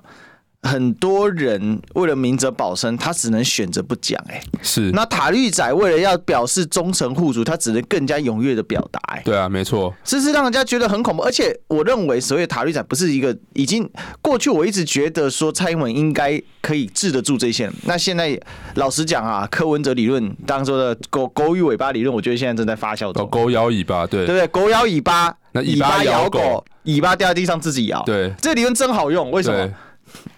[0.64, 4.20] 很多人为了明哲保身，他只能选择不讲。
[4.30, 4.92] 哎，是。
[4.92, 9.00] 那塔绿仔为了要表示忠诚护主，他只能更加踊跃的表达。
[9.14, 9.94] 哎，对啊，没错。
[10.04, 11.24] 这是让人家觉得很恐怖。
[11.24, 13.88] 而且，我认为所谓塔绿仔不是一个已经
[14.22, 14.50] 过去。
[14.50, 17.70] 我一直觉得说蔡英文应该可以治得住这些。
[17.84, 18.40] 那现在
[18.76, 23.28] 老实讲啊，柯文哲理论当中的狗狗与尾巴理论，我觉得现在正在发酵中。
[23.30, 24.48] 狗咬尾巴，对，对不对？
[24.48, 28.02] 狗咬尾巴，那尾巴咬狗，尾巴掉在地上自己咬。
[28.04, 29.30] 对，这个理论真好用。
[29.30, 29.70] 为什么？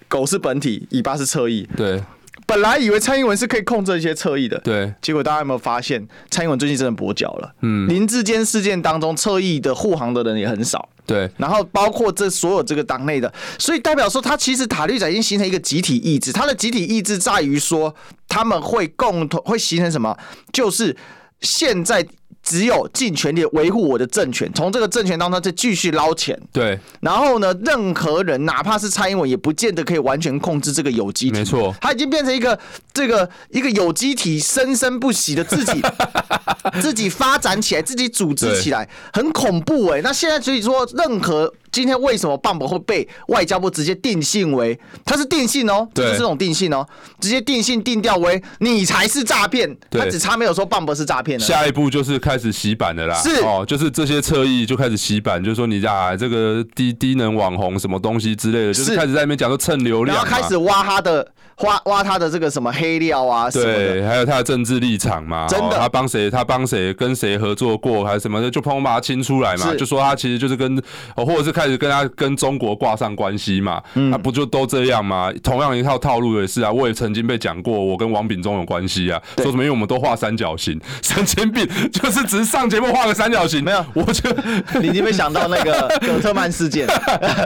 [0.07, 1.67] 狗是本体，尾巴是侧翼。
[1.75, 2.03] 对，
[2.45, 4.57] 本来以为蔡英文是可以控制一些侧翼的。
[4.59, 7.53] 对，结果大家有没有发现，蔡英文最近真的跛脚了？
[7.61, 10.87] 嗯，林志坚事件当中，侧翼的护航的人也很少。
[11.05, 16.31] 对，然后包括这所有这个党内的，所以代表说，他其实塔利仔已经形成一个集体意志。
[16.31, 17.93] 他的集体意志在于说，
[18.27, 20.17] 他们会共同会形成什么？
[20.51, 20.95] 就是
[21.41, 22.05] 现在。
[22.45, 26.39] 只有尽全力维护我的政权，从这个政权当中再继续捞钱。
[26.53, 31.39] 对，然后呢，任何人哪怕是蔡英文，也不见得可以完全控制这个有机体。
[31.39, 32.57] 没错，他已经变成一个
[32.93, 35.81] 这个一个有机体，生生不息的自己
[36.79, 40.01] 自己发展起来，自己组织起来，很恐怖哎、欸。
[40.03, 46.87] 那现在所以说，任何今天为什么 Bump 会被外交部直接定性为，他是定性哦，就是这种定性哦，
[47.19, 51.45] 直接定性定调为你才是诈骗，他只差没有说 Bump 是诈骗了。
[51.45, 53.41] 下一步就是开始洗版的啦，是。
[53.41, 70.81] 哦，就是这些侧翼就开始洗版，就是说你啊这个低低能网红什么东西之类的，就是开始在那边讲说蹭流量，然后开始挖他的挖挖他的这个什么黑料啊，对，还有他的政治立场嘛，真的，他帮谁他帮谁跟谁合作过还是什么的，就砰砰把他清出来嘛，就说他其实就是跟
[71.17, 75.31] 或者是开始跟他跟中国挂上关系嘛，那不就都这样吗？
[75.43, 84.29] 同样一套套路也是啊，我也曾经被讲过，我跟王炳忠有关系啊，说什么因为我们都画三角形， 神经病，就是只是上节目画个三角形，没有，我就
[84.79, 86.87] 你有没有想到那个 葛特曼事件？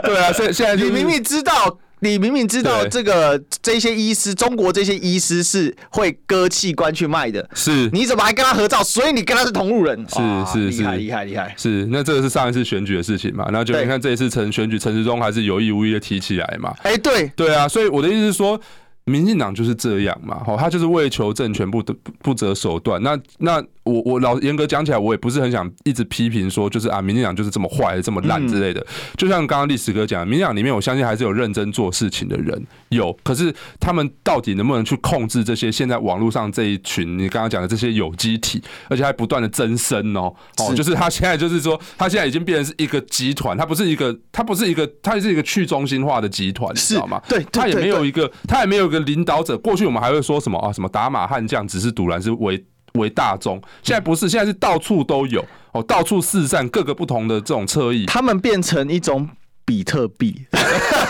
[0.02, 1.78] 对啊，现现在你明明知道。
[2.00, 7.88] 你明明知道这个这些医师，中国这些医师是会割器官去卖的，是？
[7.92, 8.82] 你怎么还跟他合照？
[8.82, 10.16] 所以你跟他是同路人，是
[10.52, 11.86] 是是，厉害厉害厉害，是。
[11.90, 13.48] 那这个是上一次选举的事情嘛？
[13.52, 16.74] 那就你看这一次陈选举，陈时中还是有意无意的提起来嘛？
[16.82, 18.60] 哎，对对啊，所以我的意思是说。
[19.04, 23.02] 民进党就是这样嘛，好，他就是为求政权不得不择手段。
[23.02, 28.86] 那那我我老严格讲起来，我也不是很想一直批评说，就是啊，民进党就是这么坏、这么烂之类的。
[29.16, 33.16] 就像刚刚历史哥讲，民进党里面我相信还是有认真做事情的人，有。
[33.24, 47.20] 可是他们到底能不能去控制这些现在网络上这一群你刚刚讲的这些有机体，而且还不断的增生哦，哦，就是他现在就是说，他现在已经变成是一个集团，他不是一个，他不是一个，他是一个去中心化的集团，你知道吗？
[47.28, 49.00] 对，他也没有一个，他也没有一个。
[49.00, 50.70] 领导者，过去我们还会说什么啊？
[50.72, 53.60] 什么打马悍将，只是赌烂是为为大众。
[53.82, 59.28] 现在不是，现在是到处都有哦，到处四散各个不同的这种侧翼，他们变成一种
[59.64, 60.44] 比特币，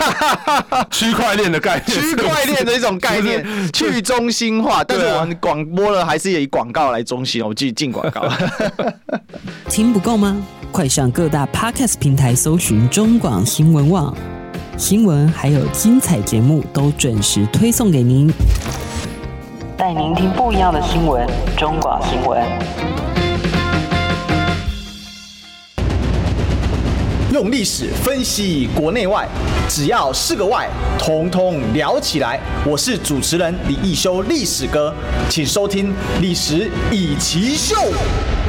[0.91, 4.83] 区块链的概念， 区块链的一种概念，去中心化。
[4.85, 8.27] 但是我们广播了，还是以广告来中心，我继续进广告。
[9.69, 10.41] 听不够吗？
[10.73, 14.40] 快上各大 Podcast 平台搜寻中广新闻网。
[14.81, 18.33] 新闻还有精彩节目都准时推送给您，
[19.77, 21.29] 带您听不一样的新闻。
[21.55, 22.43] 中广新闻，
[27.41, 29.27] 用历史分析国内外，
[29.67, 30.69] 只要是个“外”，
[31.01, 32.39] 统统聊起来。
[32.67, 34.95] 我是主持人李易修，历史哥，
[35.31, 35.89] 请收听
[36.21, 37.75] 《历史以奇秀》。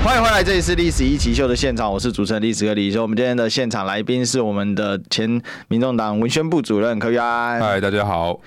[0.04, 3.02] 欢迎回来，这里是历史一奇秀的现场，我是主持人历史哥李易修。
[3.02, 7.62] 我们今天的现场来宾是我们的前民众党文宣部主任柯玉安。
[7.62, 8.42] 嗨，大家好。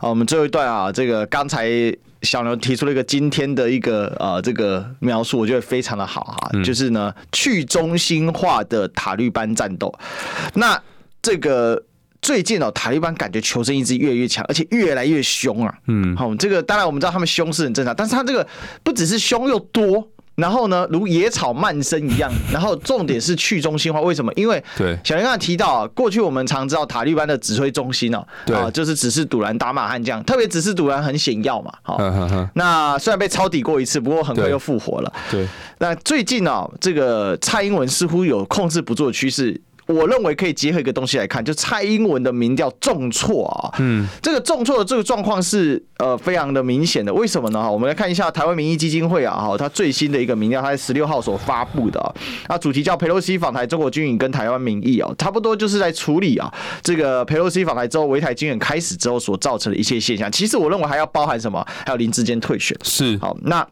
[0.00, 1.68] 好，我们最后一段啊，这个刚才
[2.22, 9.92] 小牛提出了一个今天的一个呃这个描述，我觉得非常的好啊，嗯、就是呢去中心化的塔利班战斗。
[10.54, 10.80] 那
[11.22, 11.82] 这个
[12.22, 15.74] 最近哦，塔利班感觉求生意志越来越强，而且越来越凶啊。
[15.86, 18.46] 嗯，好，这个当然我们知道他们凶是很正常，但是他这个
[18.82, 20.08] 不只是凶又多。
[20.34, 22.30] 然后呢，如野草蔓生一样。
[22.52, 24.32] 然后重点是去中心化，为什么？
[24.34, 24.62] 因为
[25.02, 31.72] 小林刚才提到啊，过去我们常知道塔利班的指挥中心哦，啊，就是只是堵拦打马悍将，特别只是堵拦很显要嘛。
[31.82, 31.98] 好，
[32.54, 35.12] 那虽然被抄底过一次，不过很快又复活了。
[35.30, 35.46] 对，
[35.78, 39.60] 那最近哦，这个蔡英文似乎有控制不住的趋势。
[39.86, 47.12] 我认为可以结合一个东西来看，就蔡英文的民调重挫啊，嗯，这个重挫的这个状况是呃非常的明显的。
[47.12, 47.62] 为什么呢？
[47.62, 52.00] 哈，我们来看一下台湾民意基金会啊，哈，它最新的一个民调，它在十六号所发布的
[52.46, 60.30] 啊，主题叫佩洛西访台，中国军演跟台湾民意啊，差不多就是在处理啊这个佩洛西访台之后，围台军演开始之后所造成的一切现象。
[60.32, 61.64] 其实我认为还要包含什么？
[61.84, 63.66] 还有林志坚退选是好那。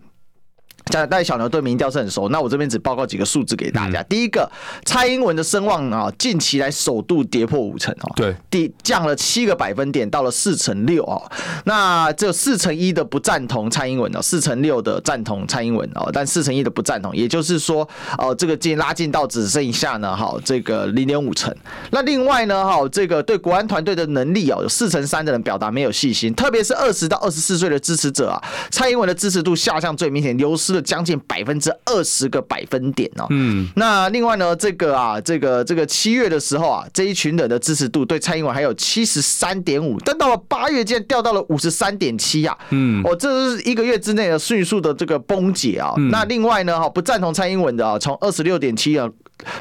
[0.93, 4.03] 大家小牛对民调是很熟，那我这边只报告几个数字给大家。
[4.03, 4.49] 第一个，
[4.85, 11.23] 蔡英文的声望啊，近期来首度跌破五成哦，对，第降了七个百分点，到了四成六哦。
[11.65, 21.55] 那只有四成一的不赞同蔡英文哦，四成六的赞同蔡英文哦，但四成一的不赞同，也就是说，哦，这个进拉近到只剩下呢，哈，这个零点五成。
[21.91, 30.82] 那另外呢，哈，这个对国安团队的能力哦，有四成三的人表达没有信心，特别是二十到二十四岁的支持者啊，蔡英文的支持度下降最明显，流失了。
[30.83, 45.95] 将近百分之二十个百分点哦，嗯，那另外呢，这个啊，这个这个七月的时候啊，这一群人的支持度对蔡英文还有七十三点五，但到了八月竟然掉到了五十三点七啊，嗯，哦，这是一个月之内的迅速的这个崩解啊。
[46.11, 49.09] 那另外呢，哈，不赞同蔡英文的啊，从二十六点七啊。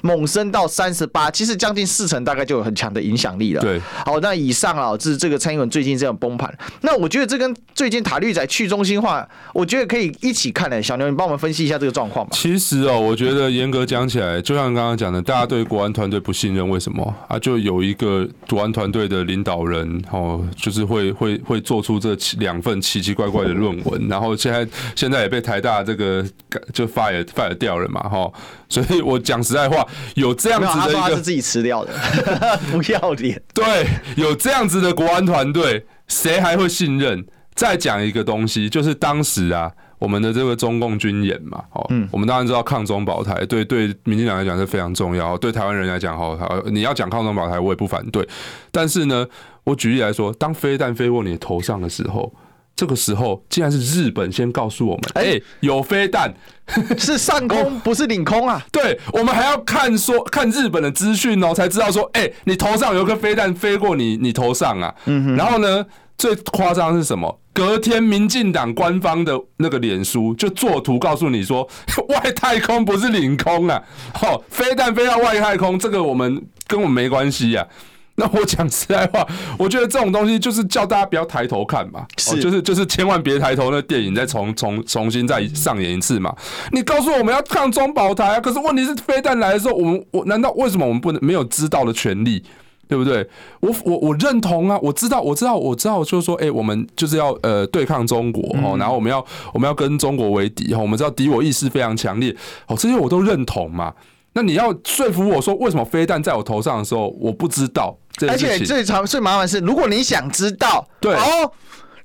[0.03, 3.61] 猛升到三十八，其实将近四成，大概就有很强的影响力了。
[3.61, 6.53] 对，好，那以上啊，这是这个蔡英文最近这样崩盘。
[6.81, 10.81] 那我觉得这跟最近塔绿仔去中心化，我觉得可以一起看的。
[10.81, 12.31] 小牛，你帮我们分析一下这个状况吧。
[12.33, 17.37] 其实哦，我觉得严格讲起来，就像刚刚讲的，大家对国安团队不信任，为什么啊？
[17.37, 26.25] 就有一个国安团队的领导人哦，就是会会会做出这两份奇奇怪怪的论文，然后现在现在也被台大这个
[26.73, 28.31] 就 fire fire 掉了嘛，哈。
[28.69, 29.67] 所以我讲实在。
[29.67, 31.93] 话，有这样子的一个，他是自己吃掉的，
[32.71, 33.41] 不要脸。
[33.53, 33.87] 对，
[34.17, 37.25] 有这样子的国安团队，谁还会信任？
[37.55, 39.71] 再讲一个东西，就是当时啊。
[39.97, 46.35] 我们的这个中共军演嘛，哦，我们当然知道抗中保台，对对，民进党来讲是非常重要，对台湾人来讲，好，
[46.71, 48.27] 你要讲抗中保台，我也不反对。
[48.71, 49.27] 但是呢，
[49.63, 52.33] 我举例来说，当飞弹飞过你头上的时候，
[52.81, 56.33] 这个时候竟然是日本先告诉我们，哎，有飞弹，
[56.97, 58.65] 是上空，不是领空啊。
[58.71, 64.91] 对，我们还要看说看日本的资讯哦，才知道说，哎，你头上有个飞弹飞过你你头上啊。
[65.37, 65.85] 然后呢，
[66.17, 67.39] 最夸张的是什么？
[67.53, 71.61] 隔天，民进党官方的那个脸书就作图告诉你说，
[72.09, 73.79] 外太空不是领空啊，
[74.23, 77.63] 哦，飞弹飞到外太空，这个我们跟我们没关系啊。
[78.15, 79.25] 那我讲实在话，
[79.57, 86.35] 我觉得这种东西就是叫大家不要抬头看嘛，是，就是就是千万别抬头，那电影再重重重新再上演一次嘛。
[86.71, 92.43] 你告诉我们要抗中保台啊，可是问题是飞弹来的时候，我们我难道为什么我们不能没有知道的权利？
[92.87, 93.25] 对不对？
[93.61, 94.77] 我我我认同啊！
[94.81, 102.35] 我知道，我知道，我知道，就是说，哎，我们就是要呃对抗中国哦，然后我们要我们要跟中国为敌哈，我们知道敌我意识非常强烈
[102.67, 103.93] 哦，这些我都认同嘛。
[104.33, 107.97] 那你要说服我说，为什么飞弹在我头上的时候我不知道？
[108.29, 111.51] 而且最常最麻烦是，如果你想知道，对哦，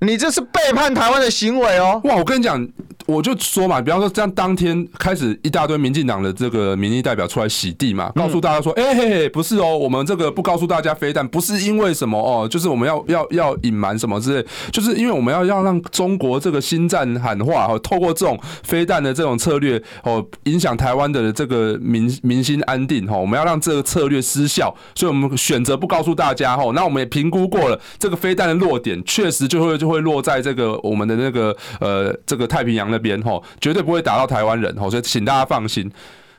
[0.01, 2.01] 你这是背叛台湾的行为哦。
[2.05, 2.67] 哇，我跟你讲。
[3.07, 32.99] 我就说嘛，比方说，这样当天开始一大堆民进党的这个民意代表出来洗地嘛，告诉大家说，哎嘿嘿，不是哦，我们这个不告诉大家飞弹，不是因为什么哦，就是我们要要要隐瞒什么之类，就是因为我们要要让中国这个新战喊话哦，透过这种飞弹的这种策略哦，影响台湾的这个民民心安定哈，我们要让这个策略失效，所以我们选择不告诉大家哈，那我们也评估过了，这个飞弹的落点确实就会就会落在这个我们的那个呃这个太平洋那。
[33.07, 35.89] 边吼，绝对不会打到台湾人吼，所以请大家放心，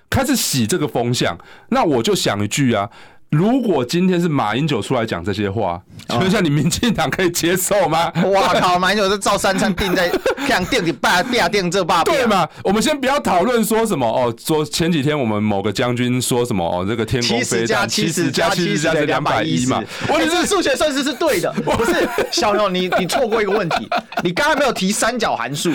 [0.09, 1.37] 开始洗这个风向。
[1.69, 2.89] 那我就想一句啊。
[3.29, 8.09] 如果今天是马英九出来讲这些话，请问一下，你民进党可以接受吗？
[8.31, 12.47] 哇靠，马英九是照三餐定在这样定，你爸爸定这爸对嘛？
[12.63, 19.83] 我们先不要讨论说什么哦，说前几天我们某个将军说什么哦，这个天空飞弹七十加七十加是两百一嘛？
[20.07, 23.89] 我你这数学算式是对的，不是小牛，你你错过一个问题，
[24.23, 25.69] 你刚才没有提三角函数，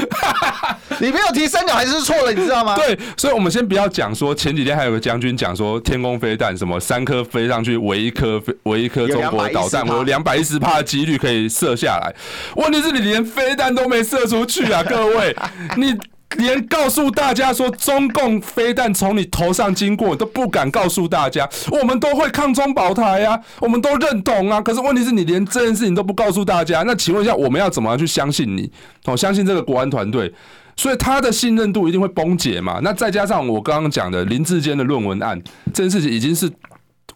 [0.99, 2.77] 你没有提三角函数是错了，你知道吗？
[2.77, 7.42] 对，所以我们先不要讲说前几天还有个将军讲说天宫飞弹什么三颗飞。
[7.43, 12.15] 飞上去，围一颗，围一颗中国导弹，我有两百一十趴的几率可以射下来。
[12.55, 15.35] 问题是你连飞弹都没射出去啊， 各位，
[15.77, 15.93] 你
[16.37, 24.61] 连告诉大家说中共飞弹从你头上经过都不敢告诉大家，我们都会抗中保台啊，我们都认同啊。
[24.61, 28.71] 可是问题是你连这件事情都不告诉大家，那请问一下，我们要怎么样去相信你？
[29.07, 30.33] 哦，相信这个国安团队，
[30.77, 32.79] 所以他的信任度一定会崩解嘛。
[32.83, 35.43] 那再加上我刚刚讲的林志坚的论文案，
[35.75, 36.49] 这件事情已经是。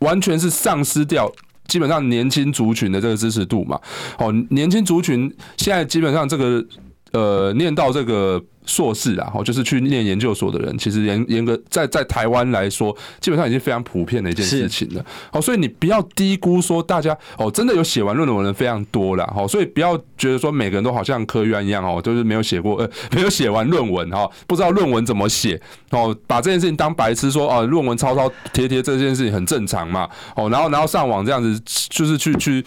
[0.00, 1.30] 完全是丧失掉
[1.68, 3.80] 基本上年轻族群的这个支持度嘛？
[4.18, 6.64] 哦，年轻族群现在基本上这个
[7.12, 8.42] 呃念到这个。
[8.66, 15.04] 硕士啊，哦，就是去念研究所的人，其实严严格在在台湾来说，基本上已经非常普遍的一件事情了。
[15.32, 19.24] 哦，所以你不要低估说大家哦，真的有写完论文的人非常多了。
[19.36, 25.60] 哦，所以不要觉得说每个人都好像科员一样哦，就是没有写过 呃，没有写完论文哈，不知道论文怎么写
[25.90, 30.08] 哦，把这件事情当白痴说哦，论文抄抄贴贴这件事情很正常嘛。
[30.34, 32.64] 哦，然后然后上网这样子就是去去。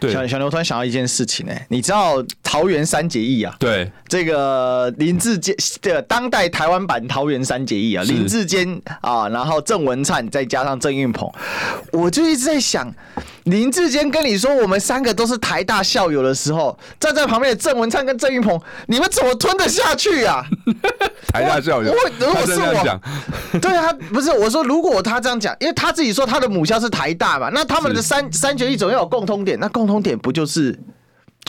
[0.00, 3.54] 对小小牛突然想到一件事情呢、欸，你知道桃园三结义啊？
[3.58, 11.30] 对，这个林志坚的当代台湾版桃园三结义啊，林志坚啊，然后郑文灿再加上郑运鹏，
[11.92, 12.92] 我就一直在想。
[13.44, 20.44] 林志坚跟你说我们三个都是台大校友的时候，站在旁边的郑文灿跟郑运鹏，你们怎么吞得下去啊？
[21.32, 23.00] 台大校友，如果是我，
[23.58, 30.78] 对啊，不是我说，如果他这样讲，因为他自己说他的母校是台大嘛，那他们的三三结义总要有共通点，那共通点不就是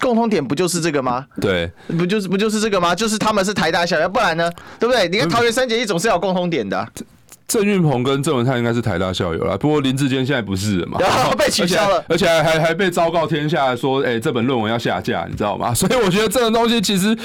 [0.02, 1.26] 共通点不就是这个吗？
[1.40, 2.96] 对，不就是不就是这个吗？
[2.96, 4.52] 就是他们是台大校友，不然呢？
[4.80, 5.08] 对不对？
[5.08, 6.88] 你看桃园三结义总是要有共通点的。
[7.48, 15.74] 郑运鹏跟郑文灿应该是台大校友了，不过林志坚现在不是了嘛，然 后被取消了，而且还还还被昭告天下说，哎，这本论文要下架，你知道吗？
[15.74, 17.16] 所以我觉得这种东西其实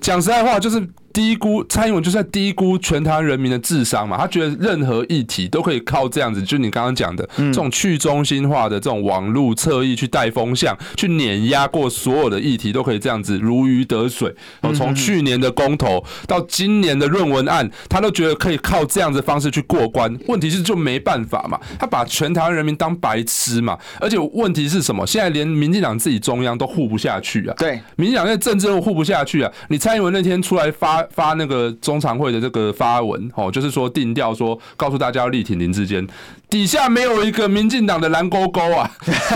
[0.00, 0.86] 讲实在话就是。
[1.12, 4.16] 低估蔡英文就是在低估全台湾人民的智商嘛？
[4.16, 14.32] 他觉得任何议题都可以靠这样子，就你刚刚讲的这种去中心化的这种网络侧翼去带风向，去碾压过所有的议题，都可以这样子如鱼得水。
[14.60, 20.16] 哦，从去年的公投到今年的论文案，他都觉得可以靠这样子的方式去过关。
[20.26, 21.58] 问题是就没办法嘛？
[21.78, 23.78] 他把全台湾人民当白痴嘛？
[24.00, 25.06] 而且问题是什么？
[25.06, 27.54] 现在连民进党自己中央都护不下去啊！
[27.58, 29.50] 对，民进党在政治都护不下去啊！
[29.68, 30.97] 你蔡英文那天出来发。
[30.98, 36.06] 发发那个中常会的这个发文哦，就是说定调说告诉大家要力挺林志坚，
[36.48, 38.90] 底下没有一个民进党的蓝勾勾啊。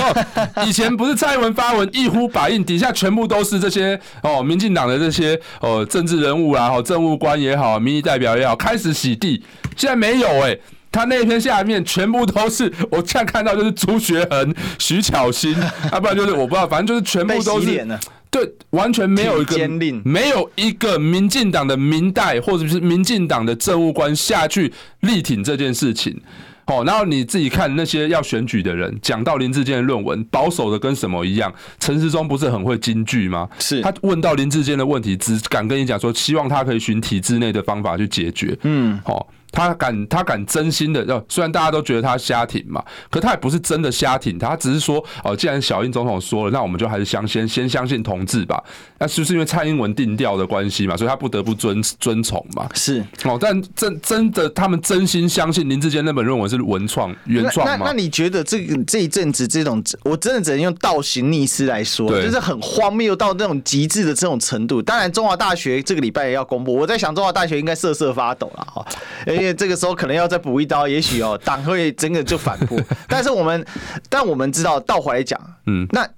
[0.67, 9.43] 以前不是蔡英文发文一呼百应，底下全部都是这些哦，民进党的这些哦政治人物啊，哦政务官也好，民意代表也好，开始洗地。
[9.77, 10.61] 现在没有哎、欸，
[10.91, 15.55] 他那篇下面全部都是 我现在看到就是朱学恒、徐巧芯，
[15.91, 17.87] 要、啊、不然就是我不知道，反正就是全部都是。
[18.33, 19.69] 对，完全没有一个
[20.05, 26.19] 没有一个民进党的民代或者是民进党的政务官下去力挺这件事情。
[26.65, 31.53] 哦，然后你自己看那些要选举的人讲到林志坚的论文，保守的跟什么一样？
[31.79, 33.47] 陈时中不是很会金句吗？
[33.59, 38.57] 是他问到林志坚的问题，只敢跟你讲说，希望他可以循体制内的方法去解决。
[38.63, 39.29] 嗯，好。
[39.53, 48.63] 他敢，他敢真心的，要，虽然大家都觉得他瞎挺嘛，可他也不是真的瞎挺，他只是说，哦，既然小英总统说了，那我们就还是相先先相信同志吧。
[48.99, 50.97] 那是不是因为蔡英文定调的关系嘛？
[50.97, 52.67] 所以他不得不遵遵从嘛。
[52.75, 57.77] 是哦，但真真的，他们真心相信林志坚那本论文是文创原创吗？
[57.79, 64.81] 那那你觉得这个这一阵子这种，我真的只能用倒行逆施来说，就是很荒谬到那种极致的这种程度。
[64.81, 68.87] 当然，中华大学这个礼拜也要公布，我在想中华大学应该瑟瑟发抖了哈。
[69.43, 72.81] 因为这个时候可能要再补一刀，也许哦，党会真的就反扑。
[73.09, 73.67] 但是我们，
[74.09, 76.09] 但我们知道倒回来讲，嗯，那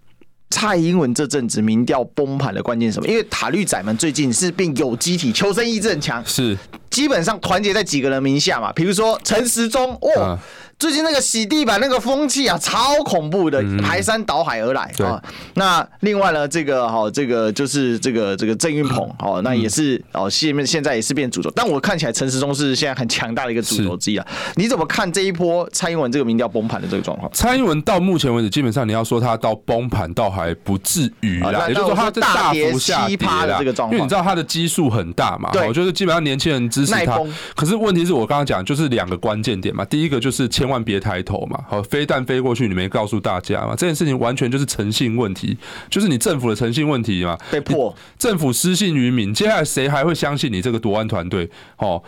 [0.50, 3.08] 蔡英文这阵子民调崩盘的关键是什么？
[3.08, 6.56] 因为塔绿仔们最近是变有机体，求生意志很强，是
[6.94, 10.22] 基本上团结在几个人名下嘛，比如说陈时中哦。
[10.22, 10.38] 啊
[10.76, 15.22] 最近那个洗地板那个风气啊，超恐怖的，排山倒海而来啊。
[15.54, 21.48] 那另外呢，这个哈，这个就是这个这个郑运鹏哦，那也是哦，现面现在也是变主轴。
[21.54, 24.26] 但我看起来陈时中是现在很强大的一个主轴之一啊。
[24.56, 27.30] 你怎么看这一波蔡英文这个民调崩盘的这个状况？
[27.32, 31.68] 蔡英文到目前为止，基本上你要说他到崩盘，倒还不至于啦。
[31.68, 35.50] 也就是说，他大幅下跌的这个状况，因为你知道他的基数很大嘛。
[35.52, 37.20] 对，我觉得基本上年轻人支持他。
[37.54, 39.84] 可是问题是我刚刚讲，就是两个关键点嘛。
[39.84, 43.74] 第一个就是千万别抬头嘛，好，飞弹飞过去，你没告诉大家嘛？
[43.76, 45.56] 这件事情完全就是诚信问题，
[45.88, 47.38] 就是你政府的诚信问题嘛。
[47.50, 51.50] 被迫，政府失信于民，接下来谁还会相信你这个夺安团队？
[51.78, 52.02] 哦。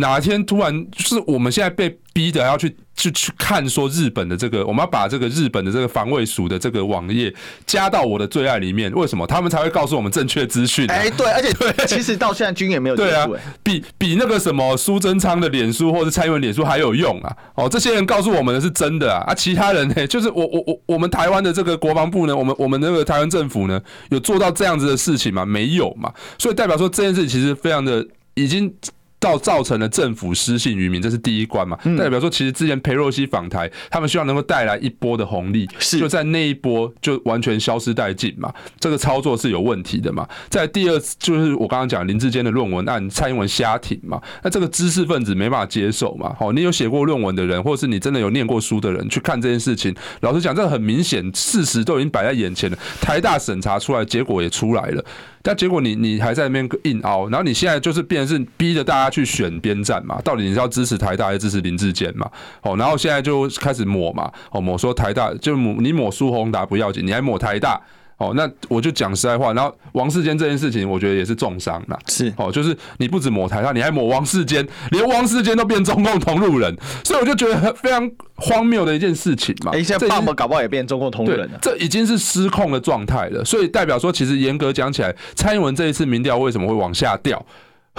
[0.00, 7.32] 哪一天突然就是我们现在被逼的要去去去看说日本的这个，我们要把这个日本的这个防卫署的这个网页
[7.64, 10.86] 加到我的最爱里面，为什么他们才会告诉我们正确资讯？
[10.90, 13.26] 哎，对，而且对，其实到现在军也没有对啊，
[13.62, 17.36] 比比那个什么苏贞昌的脸书或者蔡英文脸书还有用啊！
[17.54, 19.24] 哦，这些人告诉我们的是真的啊！
[19.28, 20.04] 啊，其他人呢？
[20.08, 23.80] 就是我我我我们台湾的这个国防部呢，我们我们那个台湾政府呢，
[24.10, 25.46] 有做到这样子的事情吗？
[25.46, 26.12] 没有嘛！
[26.38, 28.74] 所以代表说这件事情其实非常的已经。
[29.20, 31.78] 到造成了政府失信于民，这是第一关嘛？
[31.98, 35.68] 代表说，其实之前裴洛西访台，他们希望能够带来一波的红利，
[35.98, 38.52] 就在那一波就完全消失殆尽嘛。
[38.80, 40.26] 这个操作是有问题的嘛。
[40.48, 46.34] 在第二次就是我刚刚讲林志坚的论文案，蔡英文瞎挺嘛，那这个知识分子没办法接受嘛。
[46.38, 52.78] 好，你有写过论文的人，或者是你真的有念过书的人去看这件事情，老实讲，这个很明显，事实都已经摆在眼前了。
[53.02, 55.04] 台大审查出来，结果也出来了。
[55.42, 60.20] 但结果你你还在那边硬凹，然后你现在就是变是逼着大家去选边站嘛？
[60.22, 62.30] 到底你是要支持台大还是支持林志坚嘛？
[62.62, 67.80] 哦，然后现在就开始抹嘛，哦抹说台大就抹你抹苏宏达不要紧，你还抹台大。
[68.20, 71.98] 哦，那我就讲实在话，然后王世坚这件事情，我觉得也是重伤了。
[72.06, 79.72] 是，哦，就是你不止抹台大，你还抹王世坚，连王世坚都变中共同路人，所以我就觉得非常荒谬的一件事情嘛。
[79.72, 83.42] 哎，现在爸爸搞不好也变中共同路人了，这已经是失控的状态了。
[83.42, 87.42] 所以代表说，其实严格讲起来，蔡英文这一次民调为什么会往下掉？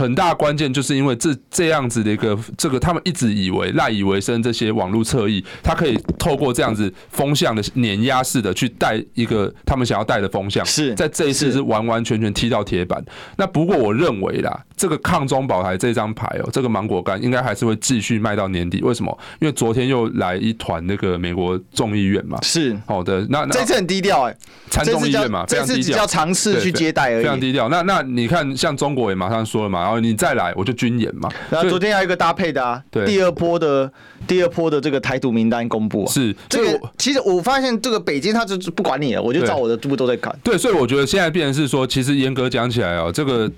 [0.02, 13.04] 很大关键就是因为这这样子的一个这个，他们一直以为赖以为生这些网络侧翼，他可以透过这样子风向的碾压式的去带一个他们想要带的风向，是在这一次是完完全全踢到铁板。
[13.38, 18.82] 那不过我认为啦，这个抗中保台这张牌哦，这个芒果干应该还是会继续卖到年底。
[18.82, 19.16] 为什么？
[19.40, 23.24] 因为昨天又来一团那个美国众议院嘛，是好的。
[23.30, 24.36] 那这次很低调哎，
[24.72, 27.70] 参众议院嘛，这次只叫尝试去接待而已，非常低调。
[27.70, 29.84] 那那你看，像中国也马上说了嘛。
[29.84, 31.30] 然后你再来，我就军演嘛。
[31.52, 33.92] 然后昨天还有一个搭配的啊，对，第二波的
[34.26, 36.06] 第二波的这个台独名单公布。
[36.06, 40.36] 啊是这个，其实我发现这个北京他就不管你了，我就照我的步都在赶。
[40.44, 43.52] 对，所以我觉得现在变成是说，其实严格讲起来哦，这个。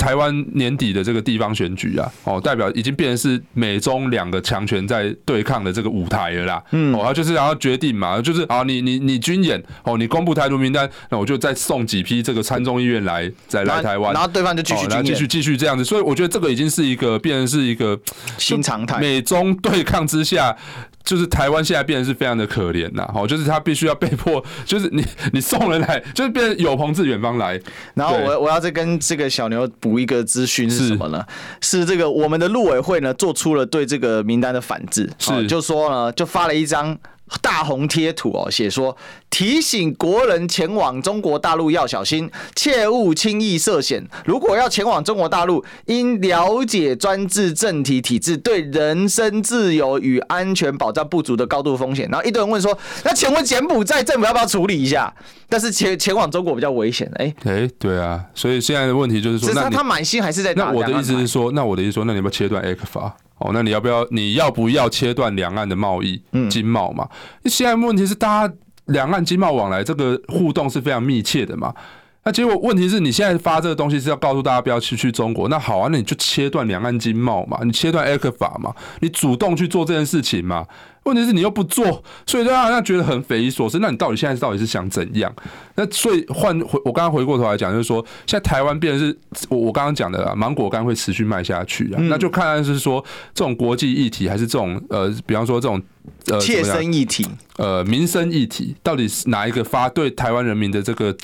[0.00, 6.62] 台湾年底的这个地方选举啊，哦，代表已经变成是美中两个强权在对抗的这个舞台了啦。
[6.70, 15.84] 嗯，哦，就是然后决定嘛，就是啊，你你你军演，哦，你公布台独名单，那我就再送几批这个参众议院来，再来台湾，然后对方就继续军演，继续继续这样子。
[15.84, 18.00] 所以我觉得这个已经是一个变成是一个
[18.38, 20.56] 新常态，美中对抗之下。
[21.02, 27.60] 就是台湾现在变得是非常的可怜呐，哦，就是他必须要被迫， 就是你你送人来，就是变成有朋自远方来。
[27.94, 31.24] 然后我我要再跟这个小牛补一个资讯是什么呢？
[31.60, 36.98] 是，是这个我们的陆委会呢做出了对这个名单的反制，是就说呢就发了一张。
[37.40, 38.96] 大红贴图哦，写说
[39.30, 44.04] 提醒国人前往中国大陆要小心，切勿轻易涉险。
[44.26, 52.08] 如果要前往中国大陆，应了解专制政体体制对人身自由与安全保障不足的高度风险。
[52.10, 55.12] 然后一堆人问说，那请问柬埔寨政府要不要处理一下？
[55.48, 64.06] 但是前前往中国比较危险，哎哎，对啊，所以现在的问题就是说，那他满心还是在那我的意思是说，那我的意思说，那你要不要切断 A 克法哦，那你要不要？
[64.10, 66.20] 你要不要切断两岸的贸易、
[66.50, 67.08] 经贸嘛？
[67.46, 68.54] 现在问题是，大家
[68.90, 71.74] 两岸经贸往来这个互动是非常密切的嘛。
[72.22, 75.48] 那结果问题是你现在发这个东西是要告诉大家不要去去中国。
[75.48, 80.66] 那好啊，那你就切断两岸经贸嘛，你切断 ECFA 嘛，你主动去做这件事情嘛。
[81.04, 83.78] 问题是你又不做，所以让人觉得很匪夷所思。
[83.78, 85.34] 那你到底现在到底是想怎样？
[85.76, 89.18] 那所以换回我刚刚回过头来讲，就是说现在台湾变成是
[89.48, 91.98] 我我刚刚讲的啊，芒果干会持续卖下去啊。
[92.02, 93.02] 那就看看是说
[93.32, 95.80] 这种国际议题，还是这种呃，比方说这种
[96.26, 101.16] 呃切身议题，呃民生议题，到底是哪一个发对台湾人民的这个？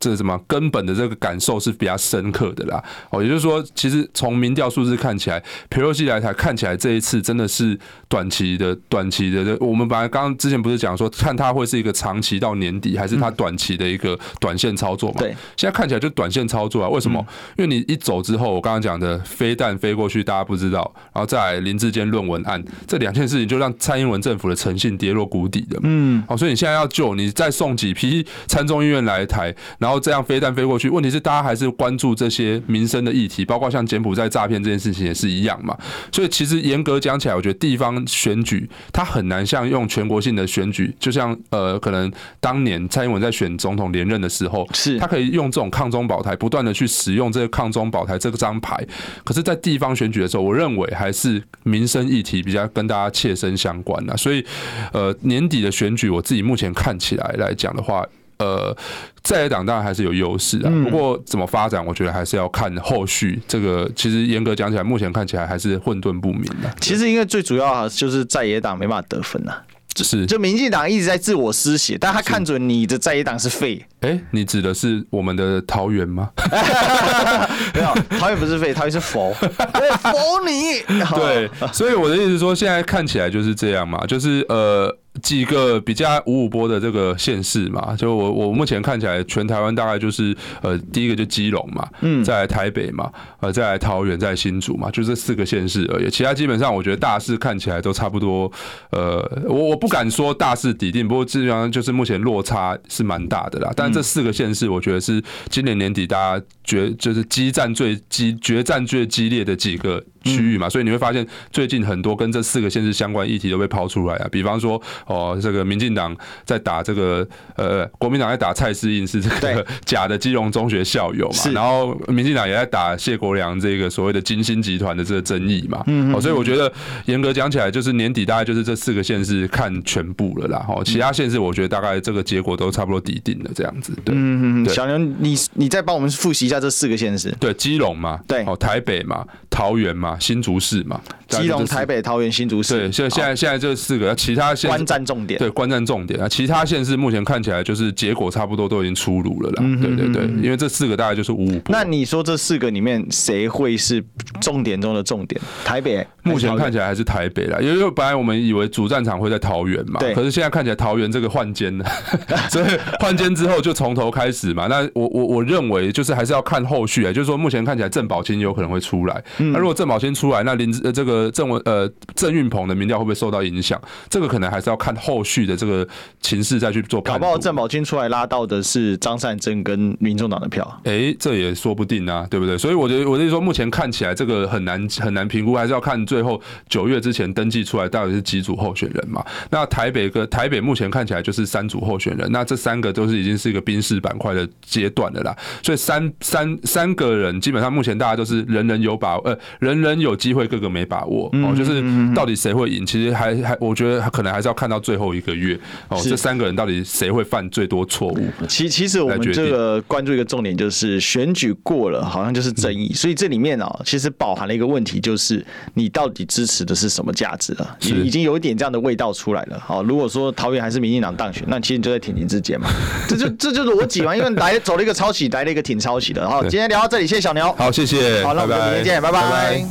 [0.00, 7.78] 这是什么根本的这个感受是比较深刻的啦，哦，也就是说，其实从民调数字看起来，裴洛西来台看起来这一次真的是
[8.08, 9.56] 短期的，短期的。
[9.60, 15.16] 我们本来刚刚之前不是讲说，看它会是一个长期到年底，还是它短期的一个短线操作嘛？
[15.18, 16.88] 对，现在看起来就短线操作啊。
[16.88, 17.24] 为什么？
[17.56, 25.78] 因为你一走之后，我刚刚讲的飞弹飞过去，大家不知道，然后再来林志坚论文案这两件事情，就让蔡英文政府的诚信跌落谷底的。
[25.82, 35.76] 嗯，哦，所以你现在要救，你再送几批参众议院来台，然后这样飞弹飞过去，问题是大家还是关注这些民生的议题，包括像柬埔寨诈骗这件事情也是一样嘛。
[36.12, 42.10] 所以其实严格讲起来，我觉得地方选举它很难像用全国性的选举，就像呃，可能
[42.40, 48.84] 当年蔡英文在选总统连任的时候，是他可以用这种抗中保台，不断的去使用这个抗中保台这个张牌。
[49.24, 54.16] 可是，在地方选举的时候，我认为还是民生议题比较跟大家切身相关的。
[54.16, 54.44] 所以，
[54.92, 58.06] 呃，年底的选举，我自己目前看起来来讲的话。
[58.38, 58.76] 呃，
[59.22, 63.40] 在野党当然还是有优势啊，不过怎么发展，我觉得还是要看后续。
[63.48, 66.72] 这个其实严格讲起来，目前看起来还是混沌不明的。
[66.80, 69.54] 其实因为最主要就是在野党没办法得分呐，
[69.92, 73.84] 就是就民进党一直在自我失血，但他看准你的在野党是废。
[74.02, 76.30] 哎、欸，你指的是我们的桃园吗？
[77.74, 80.80] 没有，桃园不是废，桃园是佛， 佛你。
[81.16, 84.96] 对，所以我的意思是说，现在看起来就是这样嘛，就是呃。
[85.22, 93.10] 几个比较五五波的这个县市嘛，就我我目前看起来，全台湾大概就是呃，第一个就基隆嘛，嗯，再来台北嘛，
[93.40, 96.10] 呃，再来桃园，再来新竹嘛，就这四个县市而已。
[96.10, 98.50] 其他基本上我觉得大势看起来都差不多。
[98.90, 103.72] 呃，我我不敢说大势底定，不过基本上就是目前落差是蛮大的啦。
[103.76, 110.04] 但这四个县市，我觉得是今年年底大家决就是激战最激决战最激烈的几个。
[110.24, 116.14] 区域嘛，所以你会发现最近很多跟这四个县市相关议题都被抛出来啊，比方说哦，这个民进党
[116.44, 126.70] 在打这个呃，国民党在打蔡适应是这个 假的基隆中学校友嘛，然后民进党也在打谢国良这个所谓的金星集团的这个争议嘛，哦，所以我觉得
[127.06, 140.16] 严格讲起来，就是年底大概就是这四个县市看全部了啦，哦，其他县市我觉得大概这个结果都差不多底定了这样子，对，嗯嗯，小牛，你你再帮我们复习一下这四个县市，对，基隆嘛，对，哦，台北嘛，桃园嘛。
[140.18, 142.74] 新竹市嘛，基隆、台北、桃园、新竹市。
[142.74, 145.38] 对，现现在现在这四个，其他县观战重点。
[145.38, 149.62] 对，观战重点啊，其他县市目前看起来就是结果差不多都已经出炉了啦。
[149.80, 151.60] 对对对，因为这四个大概就是五五。
[151.68, 154.04] 那你说这四个里面谁会是
[154.40, 155.40] 重点中的重点？
[155.64, 160.14] 台北目前看起来还是台北啦，因为本来我们以为主战场会在桃园嘛，对。
[160.14, 161.84] 可是现在看起来桃园这个换肩了，
[162.50, 162.64] 所以
[163.00, 164.66] 换肩之后就从头开始嘛。
[164.66, 169.22] 那我我我认为就是还是要看后续啊，就是说目前看起来郑宝清有可能会出来。
[169.38, 173.80] 那如果郑宝清出来，那林呃这个郑文呃郑运鹏的民调会不会受到影响？
[174.10, 175.86] 这个可能还是要看后续的这个
[176.20, 177.00] 情势再去做。
[177.00, 182.58] 搞不好郑宝清出来拉到的是张善政跟民众党的票，哎，这也说不定啊，对不对？
[182.58, 189.24] 所以我觉得我就是说，目前看起来这个很难很难评估，还是要看最后九月之前登记出来到底是几组候选人嘛。
[189.50, 195.36] 那台北跟台北目前看起来就是三组候选人，那这三个都是已经是一个宾士板块的阶段了啦。
[195.62, 200.48] 所以三三三个人基本上目前大家都是人人有把握，呃，人人有机会。
[200.48, 201.82] 个个没把握哦，就是
[202.14, 202.86] 到底谁会赢？
[202.86, 208.28] 其实还还，我觉得可能还是要看到最后一个月哦，这三个人到底谁会犯最多错误？
[208.48, 215.42] 其其实我们这个关注一个重点就是选举过了，好像就是争议，所以这里面哦，其实饱含了一个问题，就是
[215.74, 217.76] 你到底支持的是什么价值啊？
[217.80, 219.58] 已已经有一点这样的味道出来了。
[219.64, 222.68] 好，如果说桃园还是民进党当选，那其实你就在挺林智坚嘛，
[223.08, 226.28] 这就这就是逻辑嘛，因为来走了一个抄袭，来了一个挺抄袭的。
[226.28, 227.52] 好，今天聊到这里，谢谢小牛。
[227.54, 228.24] 好，谢谢。
[228.24, 229.20] 好，那我们就明天见，拜拜。
[229.20, 229.64] 拜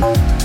[0.00, 0.37] 拜。